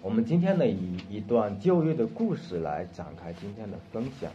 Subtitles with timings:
[0.00, 4.30] 我们今天呢以一段旧约的故事来展开今天的分享。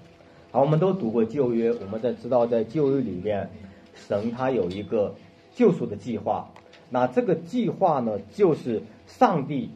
[0.52, 3.50] 好，我们都读过旧约，我们在知道在旧约里面，
[3.96, 5.16] 神他有一个
[5.56, 6.50] 救赎的计划。
[6.90, 9.72] 那这个计划呢，就是上帝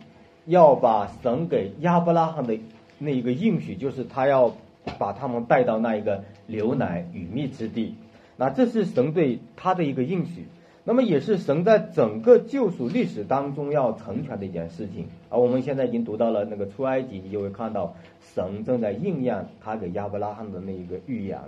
[0.46, 2.60] 要把神给亚伯拉罕的
[3.00, 4.56] 那一个应许，就是他要
[5.00, 7.96] 把他们带到那一个牛奶与蜜之地。
[8.36, 10.48] 那这是神对他的一个应许。
[10.90, 21.40] 那么也是神在整个救赎历史当中要成全的一件事情，而我们现在已经读到了那个出埃及，你就会看到神正在应验他给亚伯拉罕的那一个预言。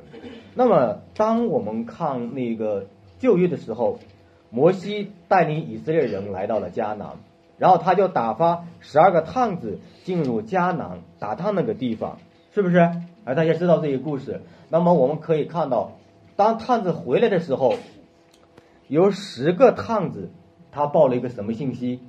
[0.56, 2.88] 那么当我们看那个
[3.20, 4.00] 旧约的时候，
[4.50, 7.12] 摩西带领以色列人来到了迦南，
[7.58, 12.18] 然后他就打发十二个探子进入迦南打探那个地方，
[12.54, 12.92] 是不是？
[13.24, 15.94] 而大家知道这些故事，那么我们可以看到，
[16.36, 17.76] 当探子回来的时候。
[18.90, 20.32] 有十个探子，
[20.72, 22.00] 他报了一个什么信息？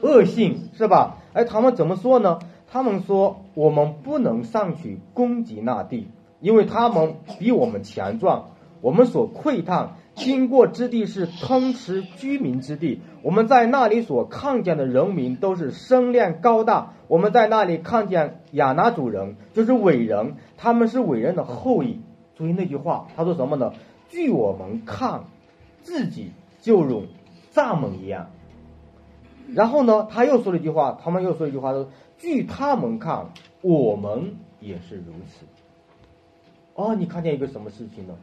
[0.00, 1.18] 恶信是吧？
[1.34, 2.38] 哎，他们怎么说呢？
[2.66, 6.08] 他们说我们不能上去攻击那地，
[6.40, 8.46] 因为他们比我们强壮。
[8.80, 16.94] 我们所窥探经过之地是通吃居民之地，我们在那里所看见的人民都是身量高大。
[17.08, 22.00] 我们在那里看见亚拿主人，就是伟人，他们是伟人的后裔。
[22.34, 23.74] 注意那句话，他说什么呢？
[24.08, 25.24] 据我们看。
[25.82, 27.06] 自己就如
[27.52, 28.30] 蚱蜢一样，
[29.48, 35.44] 然后呢，他又说了一句话，他们又说一句话说：“据他们看，我们也是如此。”
[36.74, 38.14] 哦，你看见一个什么事情呢？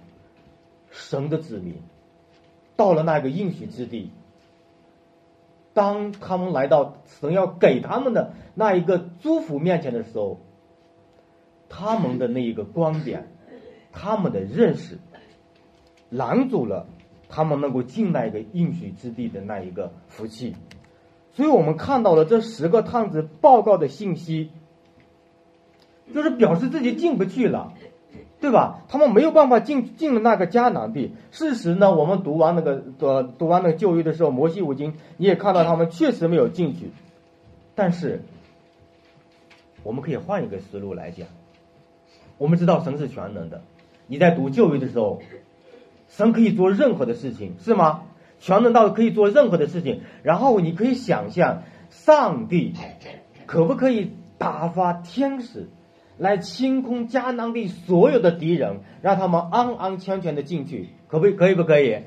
[0.90, 1.76] 神的子民
[2.76, 4.12] 到了那个应许之地，
[5.74, 10.40] 当他们来到神要给他们的那一个祝福面前的时候，
[11.70, 13.28] 他们的那一个观点，
[13.92, 14.98] 他们的认识
[16.10, 16.88] 拦阻了。
[17.30, 20.56] 他们能够进那个应许之地的那一个福气，
[21.32, 24.50] 所以我们看到了这十个探子报告的信息，
[26.12, 27.72] 就是表示自己进不去了，
[28.42, 28.82] 对吧？
[28.90, 31.14] 他们没有办法进进了那个迦南地。
[31.30, 36.90] 事实呢，我们读完那个呃读完那个旧约的时候，摩西五经你也看到他们确实没有进去，
[37.76, 38.24] 但是
[39.84, 41.28] 我们可以换一个思路来讲，
[42.40, 43.62] 我们知道神是全能的，
[44.08, 45.22] 你在读旧约的时候。
[46.10, 48.02] 神可以做任何的事情，是吗？
[48.42, 50.02] 全能到可以做任何的事情。
[50.24, 52.74] 然后你可以想象，上帝
[53.46, 55.70] 可不可以打发天使
[56.18, 60.90] 来清空迦南地所有的敌人，让他们安安全全的进去？
[61.08, 61.56] 可不可以？
[61.56, 61.98] 不可以？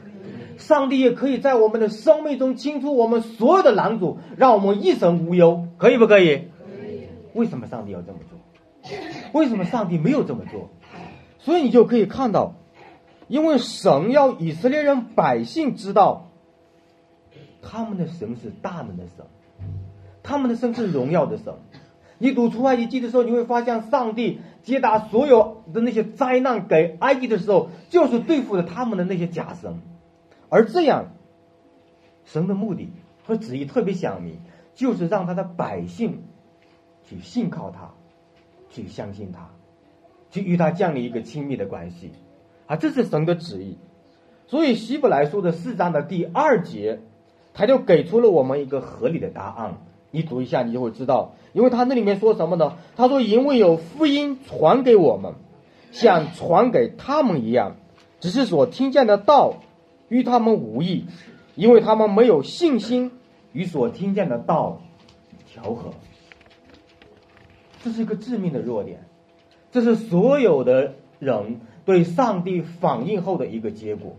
[0.56, 5.68] 上帝也可以在我们的生命中清除我们所有的拦阻，让我们一生无忧。
[5.78, 6.48] 可以不可以？
[7.34, 8.38] 为什么上帝要这么做？
[9.32, 10.70] 为什么上帝没有这么做？
[11.38, 12.54] 所以你就可以看到。
[13.32, 16.28] 因为神要以色列人百姓知道，
[17.62, 19.24] 他们的神是大能的神，
[20.22, 21.54] 他们的神是荣耀的神。
[22.18, 29.80] 你读出埃及记的时候，你会发现上帝接打所有的那些灾难给埃及的时候，就是对付了他们的那些假神。
[30.50, 31.14] 而这样，
[32.26, 32.92] 神的目的
[33.24, 34.40] 和旨意特别显明，
[34.74, 36.24] 就是让他的百姓
[37.08, 37.94] 去信靠他，
[38.68, 39.48] 去相信他，
[40.30, 42.12] 去与他建立一个亲密的关系。
[42.66, 43.76] 啊，这是神的旨意，
[44.46, 47.00] 所以希伯来书的四章的第二节，
[47.54, 49.78] 他就给出了我们一个合理的答案。
[50.10, 52.76] 你读一下，你就会知道，因为他那里面说什么呢？
[52.96, 55.34] 他说：“因为有福音传给我们，
[55.90, 57.76] 像传给他们一样，
[58.20, 59.62] 只是所听见的道
[60.08, 61.06] 与他们无异，
[61.54, 63.10] 因为他们没有信心
[63.52, 64.82] 与所听见的道
[65.46, 65.94] 调和。”
[67.82, 69.06] 这是一个致命的弱点，
[69.70, 71.60] 这是所有的人。
[71.84, 74.16] 对上帝反应后的一个结果，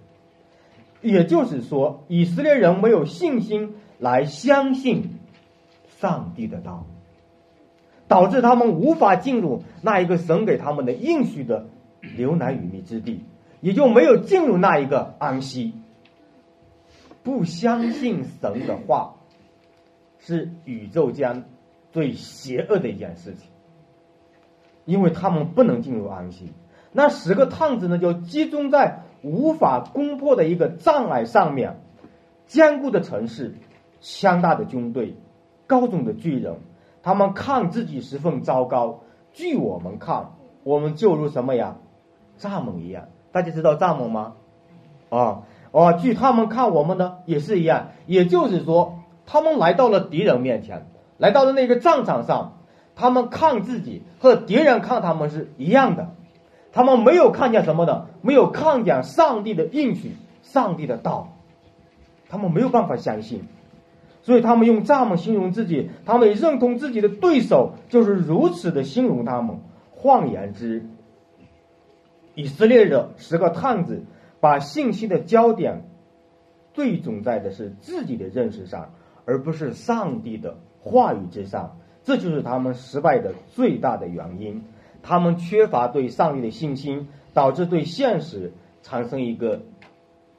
[1.01, 5.19] 也就是说，以色列人没有信心来相信
[5.99, 6.85] 上帝的道，
[8.07, 11.67] 导致他们无法进入那一个神给他们的应许的
[12.01, 13.23] 流奶与蜜之地，
[13.61, 15.73] 也就没有进入那一个安息。
[17.23, 19.15] 不相信神的话，
[20.19, 21.45] 是宇宙间
[21.93, 23.49] 最邪恶的一件事情，
[24.83, 26.51] 因为他们不能进入安息。
[26.93, 31.81] 那十个探子呢，就集中在无法攻破的一个障碍上面，
[32.45, 33.55] 坚固的城市，
[33.99, 35.17] 强大的军队，
[35.65, 36.57] 高耸的巨人，
[37.01, 39.01] 他们看自己十分糟糕。
[39.31, 41.77] 据我们看，我们就如什么呀，
[42.39, 43.05] 蚱蜢一样。
[43.31, 44.33] 大家知道蚱蜢吗？
[45.09, 45.41] 啊，
[45.71, 47.87] 哦，据他们看我们呢，也是一样。
[48.05, 50.85] 也就是说，他们来到了敌人面前，
[51.17, 52.59] 来到了那个战场上，
[52.95, 56.11] 他们看自己和敌人看他们是一样的。
[56.73, 60.11] 他们没有看见什么的，没有看见上帝的应许，
[60.41, 61.29] 上帝的道，
[62.27, 63.43] 他们没有办法相信。
[64.23, 69.59] 所以他们用蚱蜢形容自己，他们也认同自己的对手就是如此的形容他们。
[69.91, 70.85] 换言之，
[72.33, 74.03] 以色列的十个探子
[74.39, 75.85] 把信息的焦点
[76.73, 78.93] 最终在的是自己的认识上，
[79.25, 81.77] 而不是上帝的话语之上。
[82.03, 84.63] 这就是他们失败的最大的原因。
[85.03, 89.61] 他们缺乏对上帝的信心，导致对现实产生一个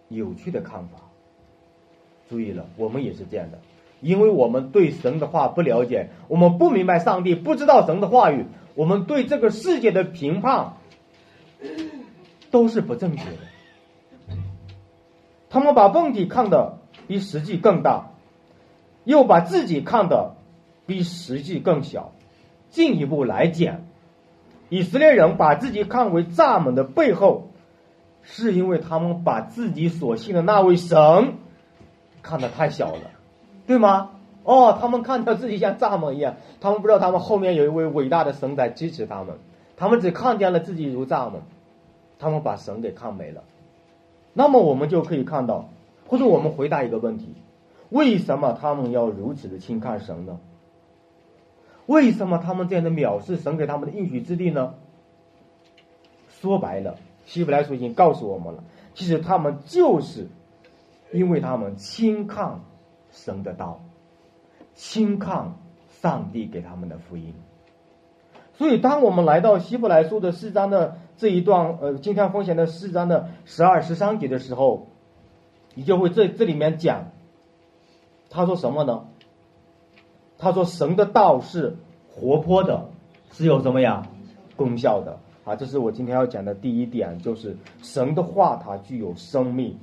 [0.08, 0.99] 有趣的看法。
[2.28, 3.61] 注意了，我们也是这样的。
[4.00, 10.75] 因为我们对神的话不了解，我们不明白上帝，不知道神的话语，我们对这个世界的评判
[12.50, 14.37] 都是不正确的。
[15.49, 18.11] 他们把问题看得比实际更大，
[19.05, 20.34] 又把自己看得
[20.84, 22.12] 比实际更小。
[22.70, 23.82] 进一步来讲，
[24.69, 27.49] 以色列人把自己看为蚱蜢的背后，
[28.22, 31.34] 是因为他们把自己所信的那位神
[32.22, 33.11] 看得太小了。
[33.66, 34.11] 对吗？
[34.43, 39.37] 哦，他们看到自己像蚱蜢一样，他们不知道他们后面有一位伟大的神在支持他们，
[39.76, 41.40] 他们只看见了自己如蚱蜢，
[42.19, 43.43] 他们把神给看没了。
[44.34, 45.70] 那么我们就可以看到，
[46.06, 47.34] 或者我们回答一个问题：
[47.88, 50.38] 为什么他们要如此的轻看神呢？
[51.87, 54.75] 为什么他们这样的藐视神给他们的应许之地呢？
[56.41, 56.97] 说白了，
[57.27, 58.65] 希伯来书已经告诉我们了，
[58.95, 60.29] 其实他们就是
[61.13, 62.61] 因为他们轻看。
[63.17, 63.81] 神的道，
[64.75, 65.55] 轻看
[66.03, 67.33] 上帝给他们的福音。
[68.55, 74.89] 所以，当我们来到希伯来书的四章的这一段，呃，今天分享的四章的十二、十三节的时候，
[75.75, 77.13] 你就会这这里面讲，
[78.31, 79.07] 他说什么呢？
[80.39, 81.77] 他说神的道是
[82.09, 82.89] 活泼的，
[83.33, 84.03] 是有什么呀？
[84.57, 85.57] 功效的啊！
[85.57, 89.79] 这是我今天要讲的第一点，就是神的话它具有生命。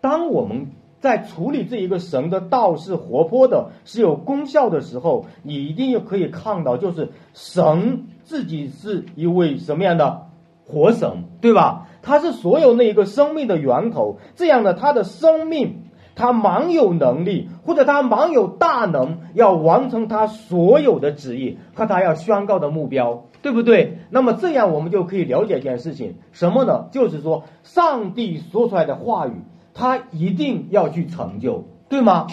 [0.00, 0.68] 当我们
[1.00, 10.28] 在处理这一个神的道是活泼的，是有功效的时候，你一定要可以看到，就是神自己是一位什么样的
[10.66, 11.88] 活神，对吧？
[12.02, 15.83] 他是所有那一个生命的源头，这样的他的生命，
[16.14, 23.98] 他蛮有能力，或者他蛮有大能，要完成他所有的旨意和他要宣告的目标，对不对？
[24.10, 26.86] 那么这样我们就可以了解一件事情，什么呢？
[26.90, 29.32] 就是说，上帝说出来的话语。
[29.76, 32.28] 他一定要去成就，对吗？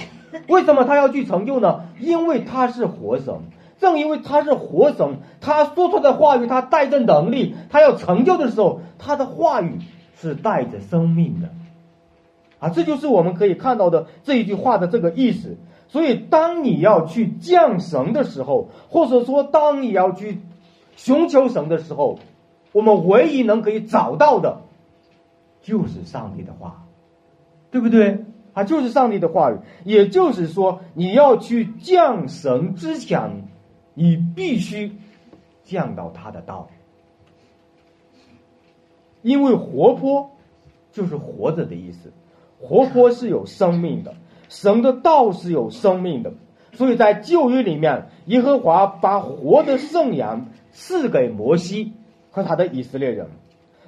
[0.48, 1.86] 为什么他要去成就呢？
[2.00, 3.34] 因为他是活神，
[3.80, 9.80] 正因为他是活神，他说出的话语，他带着能力，他要成就的时候，他的话语
[10.16, 11.50] 是带着生命的，
[12.62, 15.58] 啊，这就是我们可以看到的这一句话的这个意思。
[15.90, 20.40] 所以，当你要去降神的时候，或者说当你要去
[20.96, 22.20] 寻求神的时候，
[22.72, 24.62] 我们唯一能可以找到的，
[25.62, 26.86] 就是上帝的话。
[27.72, 28.26] 对不对？
[28.52, 29.56] 啊，就是上帝的话语。
[29.86, 33.48] 也就是说，你要去降神之前，
[33.94, 34.92] 你必须
[35.64, 36.68] 降到他的道，
[39.22, 40.32] 因为活泼
[40.92, 42.12] 就是活着的意思，
[42.62, 44.14] 活泼是有生命的，
[44.48, 46.34] 神的道是有生命的。
[46.74, 51.94] 所以在旧约里面，耶和华把活的圣羊赐给摩西
[52.30, 53.28] 和他的以色列人。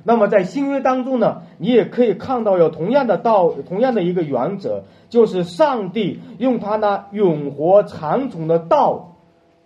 [0.04, 9.16] 那么在新约当中呢，你也可以看到有同样的道，同样的一个原则，就是上帝用他那永活长存的道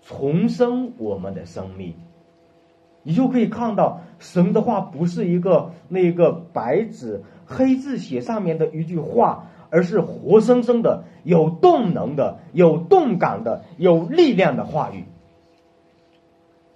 [0.05, 1.95] 重生我们的生命。
[3.01, 15.05] 你就可以看到神的话不是一个那个白纸黑字写上面的一句话，而是活生生的、有动能的、有动感的、有力量的话语。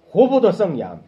[0.08, 0.98] 活泼的圣言，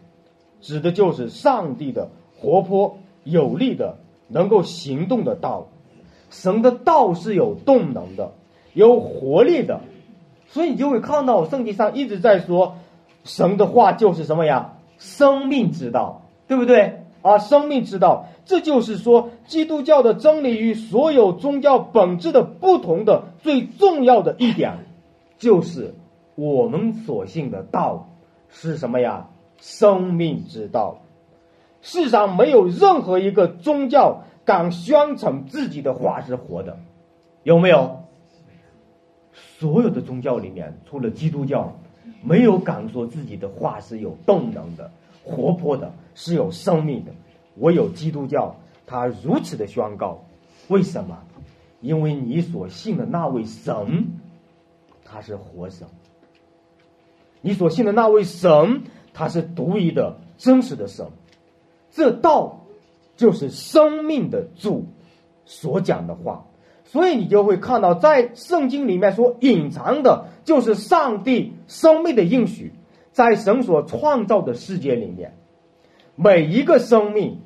[0.61, 2.11] 指的就是上帝的。
[2.37, 3.97] 活泼有力的，
[4.29, 5.69] 能够行动的道，
[6.29, 8.33] 神的道是有动能的，
[8.75, 9.81] 有活力的，
[10.49, 12.77] 所以你就会看到圣经上一直在说，
[13.25, 14.75] 神的话就是什么呀？
[14.99, 17.04] 生命之道，对不对？
[17.25, 24.75] 啊，生命之道，这就是说，基督教的真理与所有宗教本质的不同的最重要的一点，
[25.39, 25.95] 就是
[26.35, 28.11] 我们所信的道
[28.51, 29.29] 是什么呀？
[29.59, 30.99] 生命之道。
[31.81, 36.77] 世上没有任何一个宗教敢宣称自己的话是活的，
[37.43, 38.01] 有没有？
[39.59, 41.73] 所有的宗教里面，除了基督教，
[42.23, 44.91] 没有敢说自己的话是有动能的、
[45.25, 47.13] 活泼的、是有生命的。
[47.57, 48.57] 唯有基督教，
[48.87, 50.25] 他如此的宣告。
[50.69, 51.19] 为什么？
[51.81, 54.07] 因为你所信的那位神，
[55.05, 55.87] 他是活神。
[57.43, 61.07] 你所信的那位神，他是独一的、真实的神。
[61.91, 62.65] 这道
[63.17, 64.87] 就是生命的主
[65.45, 66.47] 所讲的话，
[66.85, 72.73] 所以你就会看到，在圣经里面所隐藏的，就是上帝生命的应许，
[73.13, 75.37] 在神所创造的世界里面，
[76.17, 77.41] 每一个生命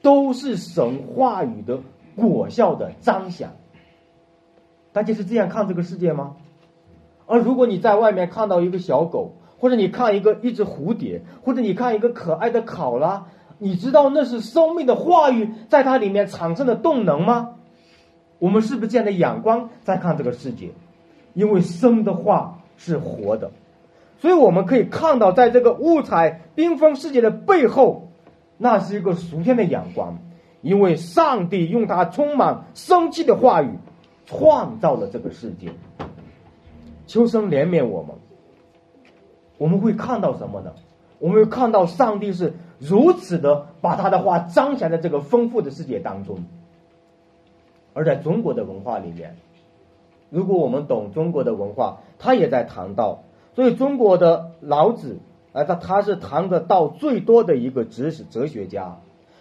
[0.00, 1.80] 都是神话语的
[2.16, 3.50] 果效的彰显。
[4.92, 6.36] 大家是这样看这个世界吗？
[7.26, 13.26] 而如果你在外面看到一个小狗，或者你看一个一只蝴蝶，或者你看一个可爱的考拉，
[13.58, 17.54] 你知道那是生命的话语在它里面产生的动能吗？
[18.38, 20.72] 我们是不是这样的眼光在看这个世界？
[21.32, 23.52] 因为生的话是活的，
[24.22, 28.12] 所以我们可以看到，在这个五彩缤纷世界的背后，
[28.56, 30.16] 那是一个属天的眼光。
[30.60, 33.70] 因为上帝用他充满生机的话语
[34.26, 35.72] 创造了这个世界。
[37.08, 38.14] 求生怜悯我们，
[39.58, 40.72] 我们会看到什么呢？
[41.18, 46.44] 我们会看到上帝是如此的把他的话彰显在这个丰富的世界当中。
[47.92, 49.34] 而在中国的文化里面，
[50.30, 53.24] 如果我们懂中国的文化，他也在谈到。
[53.54, 55.18] 所以中国的老子，
[55.52, 58.96] 啊，他他是谈的道最多的一个哲史哲学家。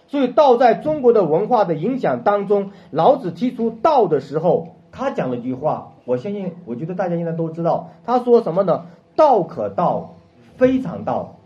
[0.07, 7.91] 所以道在中国的文化的影响当中，老子提出道的时候，他讲了一句话，我相信，我觉得大家应该都知道。
[8.05, 8.87] 他说什么呢？
[9.15, 10.15] 道可道，
[10.57, 11.37] 非常道。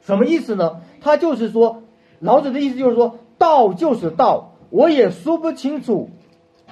[0.00, 0.80] 什么意思呢？
[1.02, 1.82] 他就是说，
[2.20, 4.52] 老子的意思就是说，道就是道。
[4.70, 6.08] 我也说不清楚，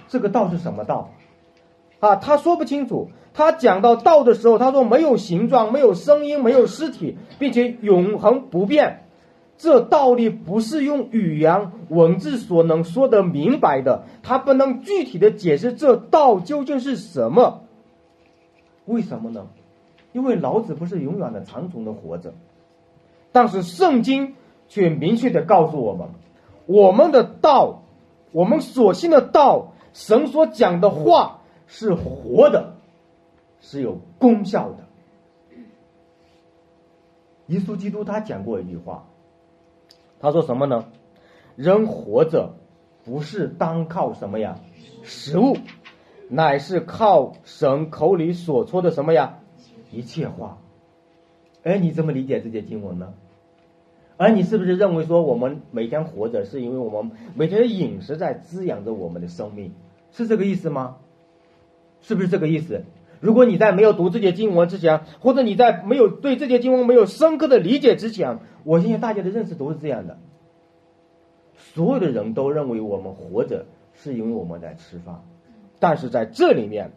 [0.08, 1.10] 这个道是什么道，
[1.98, 3.10] 啊，他说不清楚。
[3.32, 9.04] 他讲到道的时候，他说没有形状，没有声音，没有实体，并且永恒不变。
[9.56, 17.60] 这道理不是用语言文字所能说得明白的，他不能具体的解释这道究竟是什么。
[18.86, 19.46] 为什么呢？
[20.12, 22.32] 因为老子不是永远的长存的活着，
[23.32, 24.34] 但是圣经
[24.68, 26.08] 却明确的告诉我们，
[26.66, 27.82] 我们的道。
[28.32, 32.74] 我们所信的道，神所讲的话是活的，
[33.60, 34.78] 是有功效的。
[37.46, 39.06] 耶稣基督他讲过一句话，
[40.20, 40.86] 他说什么呢？
[41.56, 42.54] 人活着
[43.04, 44.60] 不是单靠什么呀？
[45.02, 45.56] 食物，
[46.28, 49.40] 乃是靠神口里所说的什么呀？
[49.90, 50.58] 一切话。
[51.64, 53.12] 哎，你怎么理解这些经文呢？
[54.16, 59.72] 而你是不是认为说我们每天活着是因为我们每天的饮食在滋养着我们的生命，
[60.12, 60.98] 是这个意思吗？
[62.02, 62.84] 是不是这个意思？
[63.20, 70.18] 如果你在没有读这些经文之前，或者你在没有对这些经文没有深刻的理解之前，我相信大家的认识都是这样的。
[71.74, 75.22] 所有的人都认为我们活着是因为我们在吃饭，
[75.78, 76.90] 但是在这里面，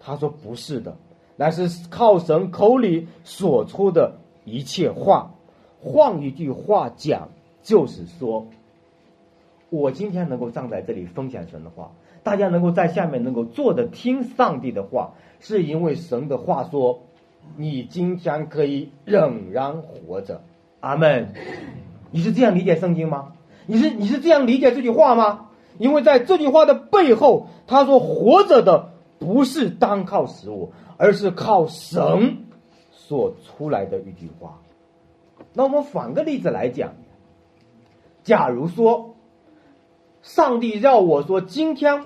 [0.00, 0.96] 他说不是的，
[1.36, 5.32] 乃是靠神口里所出的一切话。
[5.80, 7.28] 换一句话讲，
[7.62, 8.48] 就是说，
[9.70, 11.92] 我今天能够站在这里分享神的话，
[12.24, 17.02] 大家能够在下面能够坐着听上帝的话，是因为神的话说，
[17.56, 20.42] 你今天可以仍然活着。
[20.80, 21.34] 阿门。
[22.10, 23.32] 你是这样理解圣经吗？
[23.66, 25.50] 你是你是这样理解这句话吗？
[25.78, 32.46] 因为在这句话的背后，他说活着的不是单靠食物，而是靠神
[32.90, 34.60] 所出来的一句话。
[35.52, 36.94] 那我们反个例子来讲，
[38.24, 39.14] 假如说，
[40.22, 42.04] 上帝要我说今天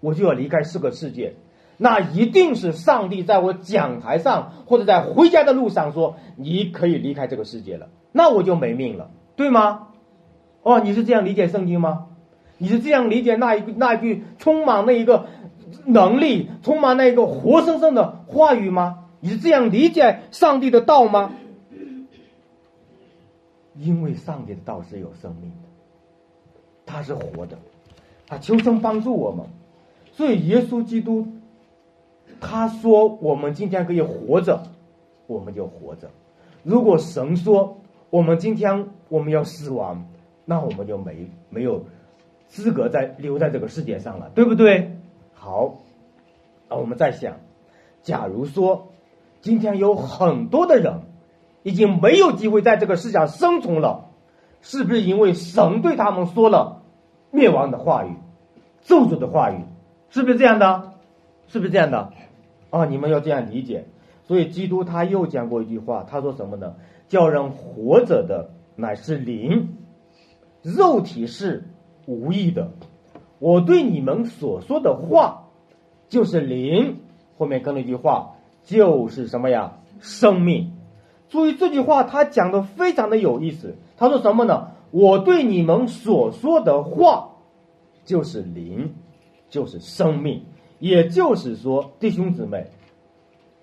[0.00, 1.34] 我就要离开这个世界，
[1.82, 9.88] 那一定是上帝在我讲台上或者在回家的路上说你可以离开这个世界了，那我就没命了，对吗？
[10.62, 12.06] 哦，你是这样理解圣经吗？
[12.58, 15.26] 你是这样理解那一那一句充满那一个
[15.84, 19.00] 能力、充满那一个活生生的话语吗？
[19.18, 21.32] 你是这样理解上帝的道吗？
[23.76, 25.68] 因为上帝的道是有生命的，
[26.86, 27.58] 他是活的，
[28.28, 29.46] 他求生帮助我们，
[30.12, 31.26] 所以耶稣基督
[32.42, 34.64] 他说我们今天可以活着，
[35.26, 36.10] 我们就活着。
[36.62, 37.78] 如果神说
[38.10, 40.04] 我们今天我们要死亡，
[40.44, 41.86] 那我们就没没有
[42.48, 44.98] 资格再留在这个世界上了，对不对？
[45.32, 45.78] 好，
[46.68, 47.36] 那我们再想，
[48.02, 48.88] 假如说
[49.40, 51.00] 今天有很多的人。
[51.64, 54.10] 已经没有机会在这个世界上生存了，
[54.62, 56.82] 是不是因为神对他们说了
[57.30, 58.16] 灭亡的话语、
[58.80, 59.62] 咒诅的话语？
[60.10, 60.94] 是不是这样的？
[61.46, 62.12] 是不是这样的？
[62.72, 63.86] 啊，你们要这样理解。
[64.24, 66.74] 所以基督他又讲过一句话，他说什么呢？
[67.08, 69.76] 叫人活着的乃是灵，
[70.62, 71.64] 肉体是
[72.06, 72.70] 无意的。
[73.38, 75.48] 我对你们所说的话
[76.08, 77.00] 就是灵，
[77.36, 79.74] 后面跟了一句话，就是什么呀？
[80.00, 80.72] 生命。
[81.28, 83.76] 注意这句话，他讲的非常的有意思。
[83.98, 84.68] 他说什么呢？
[84.90, 87.32] 我对你们所说的话，
[88.04, 88.94] 就是灵，
[89.50, 90.44] 就是生命。
[90.82, 92.66] 也就是说，弟兄姊妹，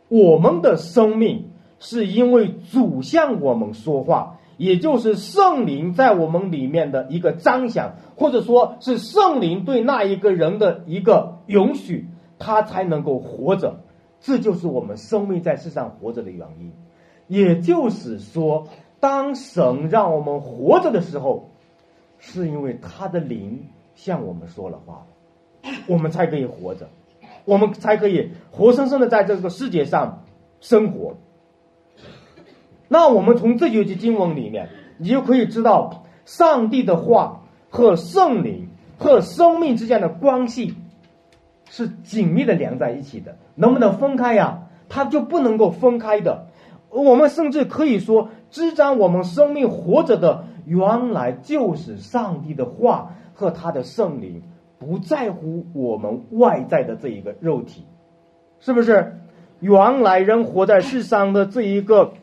[0.07, 12.07] 我们的生命是因为主向我们说话，也就是圣灵在我们里面的一个彰显，或者说是圣灵对那一个人的一个允许，
[12.37, 13.81] 他才能够活着。
[14.21, 16.71] 这就是我们生命在世上活着的原因。
[17.27, 18.69] 也就是说，
[19.01, 21.49] 当神让我们活着的时候，
[22.17, 25.05] 是因为他的灵向我们说了话，
[25.85, 26.87] 我们才可以活着。
[27.49, 30.23] 我们才可以活生生的在这个世界上
[30.61, 31.17] 生活。
[32.87, 40.75] 那我们从这几句经文里面，你就可以知道，上帝的话和圣灵和生命之间的关系
[41.71, 43.37] 是紧密的连在一起的。
[43.55, 44.67] 能不能分开呀？
[44.87, 46.47] 它就不能够分开的。
[46.91, 54.43] 我们甚至可以说，支撑我们生命活着的，原来就是上帝的话和他的圣灵。
[54.79, 57.85] 不在乎我们外在的这一个肉体，
[58.59, 59.17] 是不是？
[59.59, 62.13] 原来人活在世上的这一个，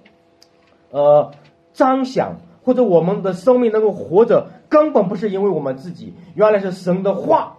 [0.91, 1.33] 呃，
[1.75, 7.59] 张想或者我们的生命能够活着，根本不是因为我们自己，原来是神的话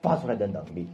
[0.00, 0.88] 发出来的能力。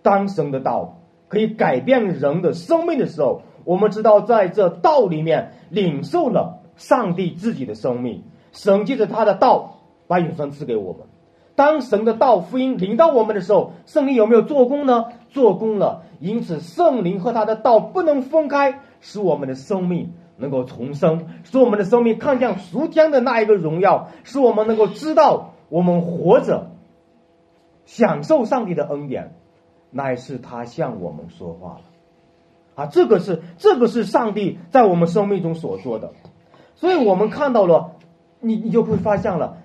[0.00, 11.02] 当神的道可以改变人的生命的时候，我们知道在这道里面领受了上帝自己的生命，神借着他的道把永生赐给我们。
[11.58, 15.06] 当神的道福音领到我们的时候，圣灵有没有做工呢？
[15.30, 16.04] 做工了。
[16.20, 26.70] 因此，圣灵和他的道不能分开，使我们的生命能够重生，使我们的生命看见属天的那一个荣耀，使我们能够知道我们活着，
[27.84, 29.34] 享受上帝的恩典，
[29.90, 32.84] 乃是他向我们说话了。
[32.84, 36.12] 啊，这个是这个是上帝在我们生命中所做的，
[36.76, 37.96] 所以我们看到了，
[38.38, 39.56] 你你就会发现了。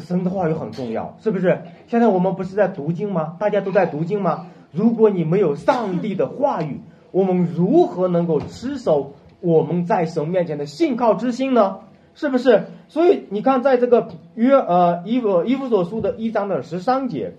[0.00, 1.62] 神的话语很重要，是不是？
[1.86, 3.36] 现在我们不是在读经吗？
[3.38, 4.46] 大家都在读经吗？
[4.72, 6.80] 如果你没有上帝的话语，
[7.10, 11.80] 我们如何能够持守我们在神面前的信靠之心呢？
[12.14, 12.64] 是不是？
[12.88, 17.34] 所以你看，在这个约呃伊弗伊弗所书的一章的十三节，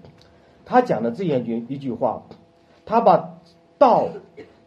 [0.65, 2.23] 他讲的这样一一句话，
[2.85, 3.35] 他把
[3.77, 4.07] 道，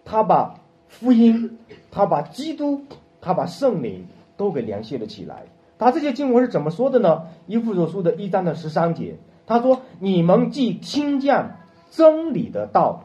[0.04, 1.58] 他把福音，
[1.90, 2.82] 他把基督，
[3.20, 5.44] 他把圣灵都给联系了起来。
[5.84, 7.24] 他这些经文是怎么说的呢？
[7.46, 11.56] 以弗所书的一章的十三节，他说：“你们既听见
[11.90, 13.04] 真理的道，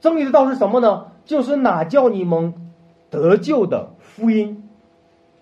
[0.00, 1.12] 真理的道是什么呢？
[1.24, 2.52] 就是哪叫你们
[3.10, 4.68] 得救的福音。”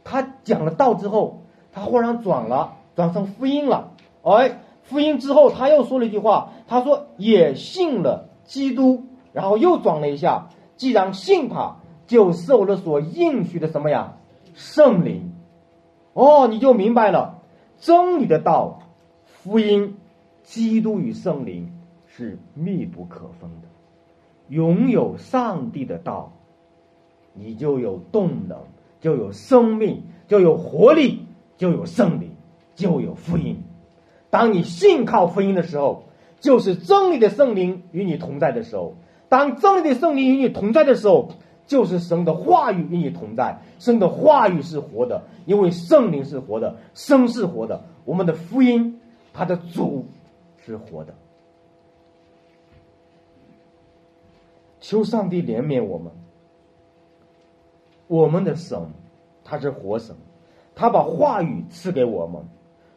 [0.04, 3.92] 他讲了道之后，他忽然转了，转成福音了。
[4.22, 14.16] 哎，福音之后，他又说了一句话，他说：“也信了基督。”然后又转了一下，既然信他，就受了所应许的什么呀？
[14.52, 15.31] 圣灵。
[16.14, 17.42] 哦，你就明白了，
[17.78, 18.82] 真理的道、
[19.24, 19.96] 福音、
[20.42, 21.72] 基督与圣灵
[22.06, 23.68] 是密不可分的。
[24.48, 26.32] 拥有上帝的道，
[27.32, 28.58] 你就有动能，
[29.00, 31.24] 就有生命，就有活力，
[31.56, 32.32] 就有圣灵，
[32.74, 33.62] 就有福音。
[34.28, 36.04] 当你信靠福音的时候，
[36.40, 38.96] 就是真理的圣灵与你同在的时候。
[39.30, 41.30] 当真理的圣灵与你同在的时候。
[41.72, 49.00] 就是神的话语与你同在，神的话语是活的，因为圣灵是活的，生是活的，我们的福音，
[49.32, 50.04] 它的主
[50.66, 51.14] 是活的。
[54.80, 56.12] 求上帝怜悯我们，
[58.06, 58.78] 我们的神
[59.42, 60.14] 他是活神，
[60.74, 62.42] 他把话语赐给我们，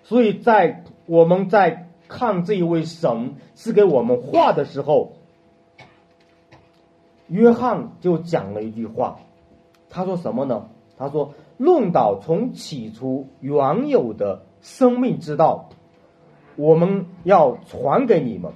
[0.03, 5.13] 所以在我们在看这一位神赐给我们话的时候。
[7.27, 9.17] 约翰就讲了一句话，
[9.89, 10.67] 他说什么呢？
[10.97, 15.67] 他说：“论到从起初原有的生命之道，
[16.55, 18.53] 我们要传给你们，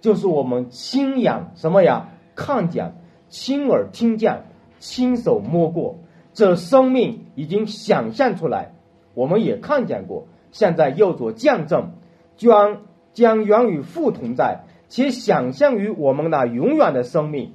[0.00, 2.08] 就是我们亲眼什么呀？
[2.34, 2.94] 看见、
[3.28, 4.44] 亲耳听见、
[4.78, 5.96] 亲手摸过，
[6.32, 8.72] 这生命已经想象出来，
[9.12, 11.90] 我们也看见过，现在又做见证，
[12.36, 12.82] 将
[13.12, 17.52] 将原与父同在，且想象于我们那永远的生命。”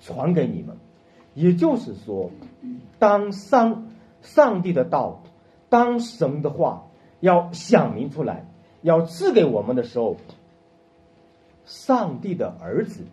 [0.00, 0.76] 传给你们，
[1.34, 2.30] 也就是说，
[2.98, 3.88] 当上
[4.22, 5.22] 上帝的道，
[5.68, 6.86] 当神的话
[7.20, 8.46] 要想明出来，
[8.82, 10.16] 要赐给我们的时候，
[11.64, 13.04] 上帝的儿子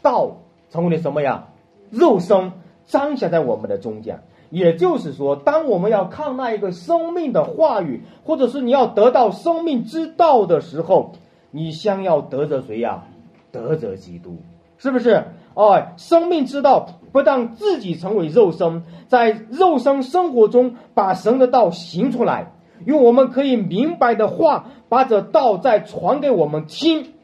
[0.00, 0.38] 道
[0.70, 1.48] 成为了什么呀？
[1.90, 2.52] 肉身
[2.86, 4.20] 彰显在我们的中间。
[4.48, 11.12] 也就是说，当我们要看那一个生命的话语，或者是你要得到生命之道的时候，
[11.50, 13.04] 你先要得着谁呀？
[13.50, 14.36] 得着基督，
[14.78, 15.24] 是不是？
[15.56, 22.52] 哎，生命之道不但自己成为肉身，在肉身生活中把神的道行出来，
[22.84, 27.14] 用我们可以明白的话把这道再传给我们听，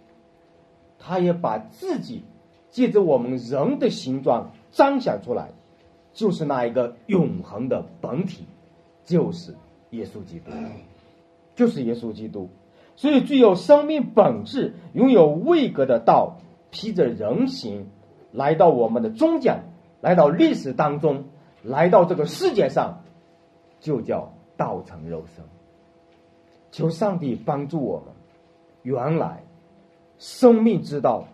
[0.98, 2.24] 他也把自己
[2.70, 5.50] 借着我们人的形状彰显出来，
[6.14, 8.46] 就是那一个永恒的本体，
[9.04, 9.54] 就是
[9.90, 10.50] 耶稣基督，
[11.54, 12.48] 就是耶稣基督。
[12.96, 16.38] 所以，具有生命本质、拥有位格的道，
[16.70, 17.88] 披着人形，
[18.32, 19.62] 来到我们的中间，
[20.00, 21.26] 来到历史当中，
[21.62, 23.02] 来到这个世界上，
[23.78, 25.44] 就叫道成肉身。
[26.70, 28.06] 求上帝帮助我们，
[28.82, 29.44] 原来
[30.18, 31.28] 生命之道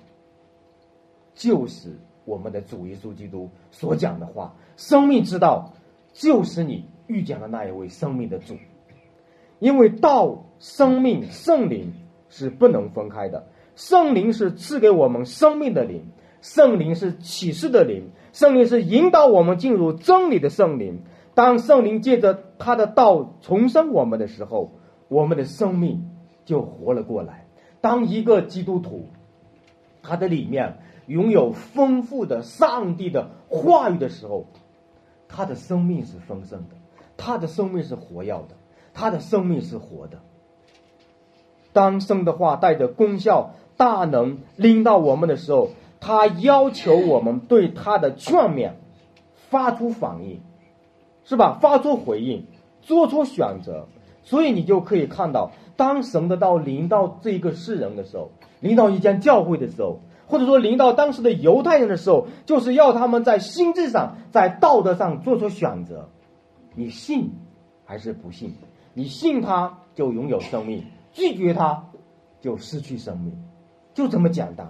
[1.35, 4.55] 就是我们的主耶稣基督所讲的话。
[4.77, 5.73] 生命之道
[6.13, 8.57] 就是你遇见的那一位生命的主，
[9.61, 11.93] 因为道、生命、圣灵
[12.29, 13.47] 是不能分开的。
[13.77, 16.05] 圣灵是赐给我们生命的灵，
[16.41, 21.03] 圣灵是启示的灵，圣灵是引导我们进入真理的圣灵。
[21.35, 24.73] 当圣灵借着他的道重生我们的时候，
[25.09, 26.11] 我们的生命
[26.45, 27.47] 就活了过来。
[27.81, 29.09] 当一个基督徒，
[30.03, 34.47] 他的里面拥有丰富的上帝的话语的时候，
[35.29, 36.75] 他的生命是丰盛的，
[37.17, 38.57] 他的生命是活耀的，
[38.95, 40.19] 他的生命是活的。
[41.73, 45.71] 当生的话带着功效、大能拎到我们的时候，
[46.01, 48.73] 他要求我们对他的劝勉
[49.51, 50.41] 发出反应，
[51.25, 51.59] 是吧？
[51.61, 52.47] 发出回应，
[52.83, 53.87] 做出选择。
[54.23, 58.31] 所以你就可以看到，当神的道临到这个世人的时候，
[58.61, 66.11] 临到一间教会的时候，或者说临到当时的犹太人的时候，就是要他们在心智上、在道德上做出选择：
[66.75, 67.33] 你信
[67.87, 68.53] 还是不信？
[68.93, 71.87] 你信他就拥有生命，拒绝他
[72.41, 73.33] 就失去生命，
[73.95, 74.69] 就这么简单。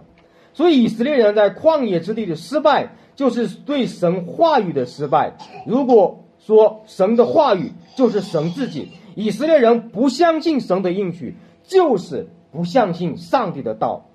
[0.59, 5.37] 所以以色列人在旷野之地的失败，就是对神话语的失败。
[5.65, 8.89] 如果说神的话语就是神自己。
[9.15, 14.07] 以色列人不相信神的应许，就是不相信上帝的道。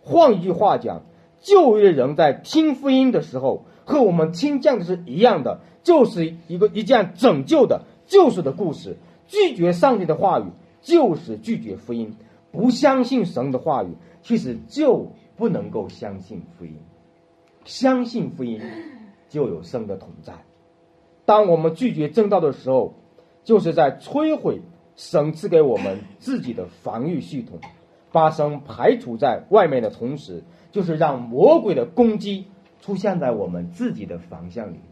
[0.00, 1.02] 换一句话讲，
[1.42, 8.96] 旧约人在听福音的时候，和我们听见的是一样的，就是一个一件拯救的救赎的故事。
[9.26, 10.44] 拒绝上帝的话语，
[10.80, 12.16] 就是拒绝福音。
[12.50, 13.88] 不相信神的话语，
[14.22, 16.78] 其实就不能够相信福音。
[17.64, 18.60] 相信福音，
[19.28, 20.34] 就有神的同在。
[21.24, 22.94] 当我们拒绝正道的时候，
[23.44, 24.60] 就是在摧毁
[24.96, 27.60] 神赐给我们自己的防御系统，
[28.10, 30.42] 把神排除在外面的同时，
[30.72, 32.46] 就是让魔鬼的攻击
[32.80, 34.82] 出现在我们自己的方向里面。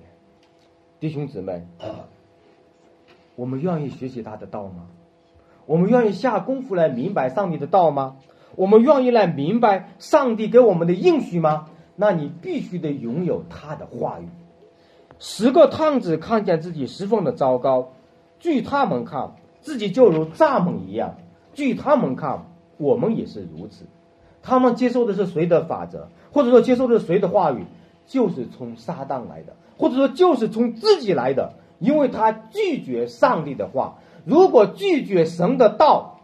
[1.01, 1.67] 弟兄姊妹，
[3.35, 4.87] 我们愿意学习他的道吗？
[5.67, 8.17] 我们愿意下功夫来明白上帝的道吗？
[8.57, 11.67] 我们愿意来明白上帝给我们的应许吗？
[11.97, 14.29] 那你必须得拥有他的话语。
[15.19, 17.93] 十个探子看见自己十分的糟糕。
[18.39, 21.11] 据他们看，自己就如蚱蜢一样；
[21.53, 22.47] 据他们看，
[22.79, 23.85] 我们也是如此。
[24.43, 27.67] 他们接受的是谁的法则，或者说接受的是谁的话语，
[28.07, 33.99] 就是从撒旦来的，或者说就是从自己来的，因为他拒绝上帝的话。
[34.25, 36.20] 如果拒绝神的道，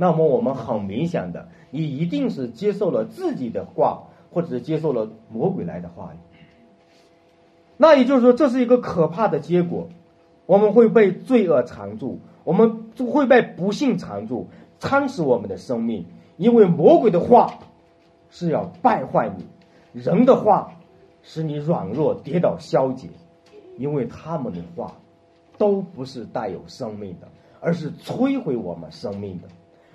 [0.00, 6.18] 那么我们很明显的，你一定是接受了自己的话，或者是接受了魔鬼来的话语。
[7.76, 9.88] 那也就是说，这是一个可怕的结果。
[10.46, 14.46] 我们会被罪恶缠住，我们会被不幸缠住，
[14.78, 16.06] 蚕食我们的生命。
[16.36, 17.54] 因为魔鬼的话
[18.30, 19.44] 是要败坏你，
[20.00, 20.70] 人的话
[21.24, 23.08] 使你软弱、跌倒、消解。
[23.76, 24.94] 因为他们的话
[25.56, 27.26] 都不是带有生命的，
[27.60, 29.48] 而是摧毁我们生命的。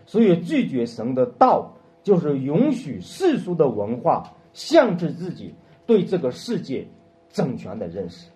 [0.06, 6.88] 所以拒绝神的道，就是允许世俗的文化限制自己对这个世界
[7.30, 8.30] 政权的认识。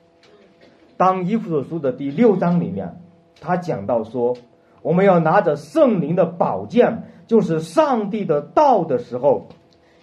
[0.95, 3.01] 当以弗所书的第六章里面，
[3.39, 4.35] 他讲到说，
[4.81, 9.47] 我们要拿着圣灵的宝剑，就是上帝的道的时候，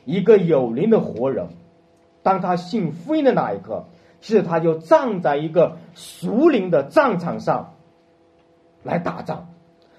[0.04, 1.48] 一个有灵的活人，
[2.22, 3.86] 当他信福音的那一刻，
[4.20, 7.74] 其实他就站在一个属灵的战场上
[8.82, 9.48] 来打仗。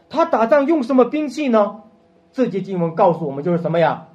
[0.10, 1.84] 他打仗用什么兵器呢？
[2.32, 4.08] 这节经文告诉我们，就是什么呀？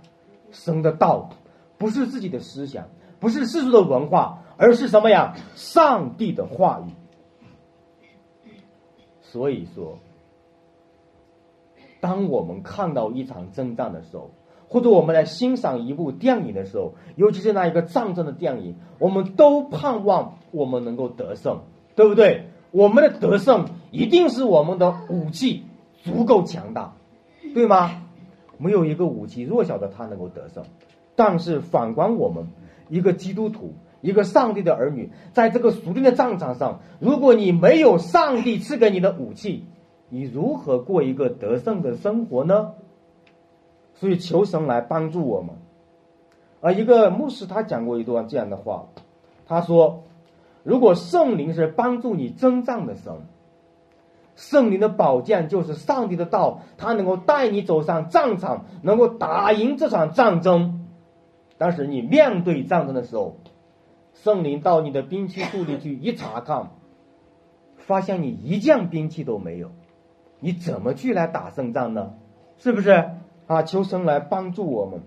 [0.51, 1.31] 神的道，
[1.79, 4.39] 不是自己的思想，不是世俗的文化。
[4.63, 5.37] 而是什么呀？
[5.55, 6.91] 上帝的话语。
[9.23, 9.99] 所以说，
[11.99, 14.33] 当我们看到一场征战的时候，
[14.69, 21.63] 或者我们来欣赏一部电影的时候，尤其是那一个战争的电影，我们都盼望我们能够得胜，
[21.97, 22.51] 对不对？
[22.71, 25.65] 我们的得胜一定是我们的武器
[26.03, 26.95] 足够强大，
[27.55, 28.03] 对吗？
[28.59, 30.65] 没有一个武器弱小的他能够得胜。
[31.17, 32.47] 但是反观我们
[32.89, 33.75] 一个基督徒。
[34.03, 39.67] 一个上帝的儿女，在这个属灵的战场上，如果你没有上帝赐给你的武器，
[40.09, 42.73] 你如何过一个得胜的生活呢？
[43.97, 45.57] 所以求神来帮助我们。
[46.63, 48.87] 而一个牧师他讲过一段这样的话，
[49.47, 50.05] 他说
[50.65, 53.13] ：“如果圣灵是帮助你征战的神，
[54.41, 60.89] 圣灵的宝剑就是上帝的道，他能够带你走上战场，能够打赢这场战争。
[61.59, 63.37] 但是你面对战争的时候，
[64.15, 66.71] 圣灵到你的兵器库里去一查看，
[67.77, 69.73] 发现你一件兵器都没有，
[70.41, 72.15] 你怎么去来打胜仗呢？
[72.57, 73.11] 是不是
[73.47, 73.63] 啊？
[73.63, 75.03] 求神来帮助我们。”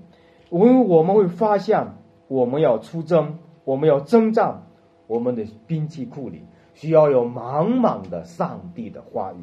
[0.52, 1.96] 因为我们会发现，
[2.28, 4.62] 我们要出征，我们要征战，
[5.08, 6.44] 我们的兵器库里
[6.74, 9.38] 需要有满满的上帝的话语，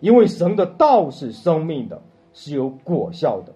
[0.00, 2.00] 因为神的道是生命的，
[2.32, 3.52] 是有果效的。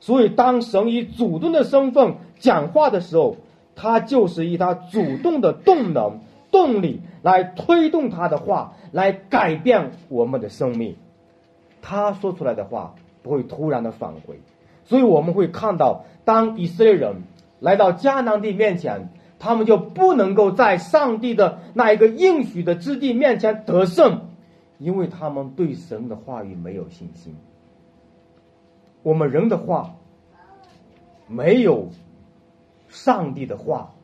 [0.00, 3.36] 所以，当神以主动的身份讲话的时候，
[3.74, 6.20] 他就是以他主动的动能、
[6.52, 10.96] 动力来推动他的话，来改变我们的生命。
[11.82, 14.40] 他说出来的话不会突然的返回。
[14.84, 17.22] 所以我们会看到，当以色列人
[17.60, 24.28] 来到迦南地面前，他们就不能够在上帝的那一个应许的之地面前得胜，
[24.78, 27.36] 因为他们对神的话语没有信心。
[29.02, 29.94] 我们人的话
[31.28, 31.88] 没有
[32.88, 33.94] 上帝的话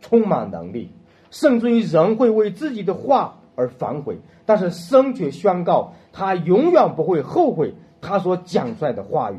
[0.00, 0.90] 充满能力，
[1.30, 9.38] 甚至于人会为自己的话而反悔，但是神却宣告他永远不会后悔他所讲出来的话语。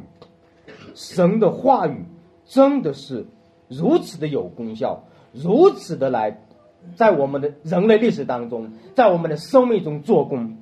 [0.94, 2.06] 神的话语
[2.46, 3.26] 真的是
[3.68, 6.42] 如此的有功效，如此的来
[6.96, 10.58] 在我们的人类历史当中，在我们的生命中做工。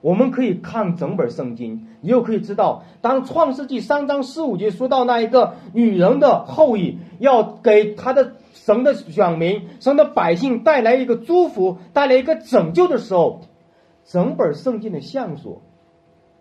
[0.00, 13.42] 我们可以看整本圣经，你又可以知道，当创世纪三章十五节说到那一个女人的后裔要给他的神的选民、神的百姓带来一个祝福、带来一个拯救的时候，
[14.04, 15.62] 整本圣经的线索，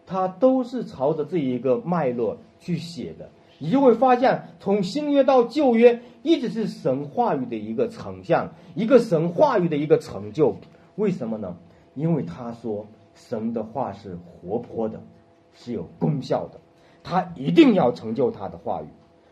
[0.05, 2.37] 它都是朝着这一个脉络。
[2.63, 3.27] 去写的，
[3.61, 10.55] 你就会发现，从新约到旧约，一直是神话语的一个成像，一个神话语的一个成就。
[10.95, 11.55] 为什么呢？
[11.93, 14.99] 因为他说，神的话是活泼的，
[15.53, 16.59] 是有功效的，
[17.03, 18.87] 他一定要成就他的话语。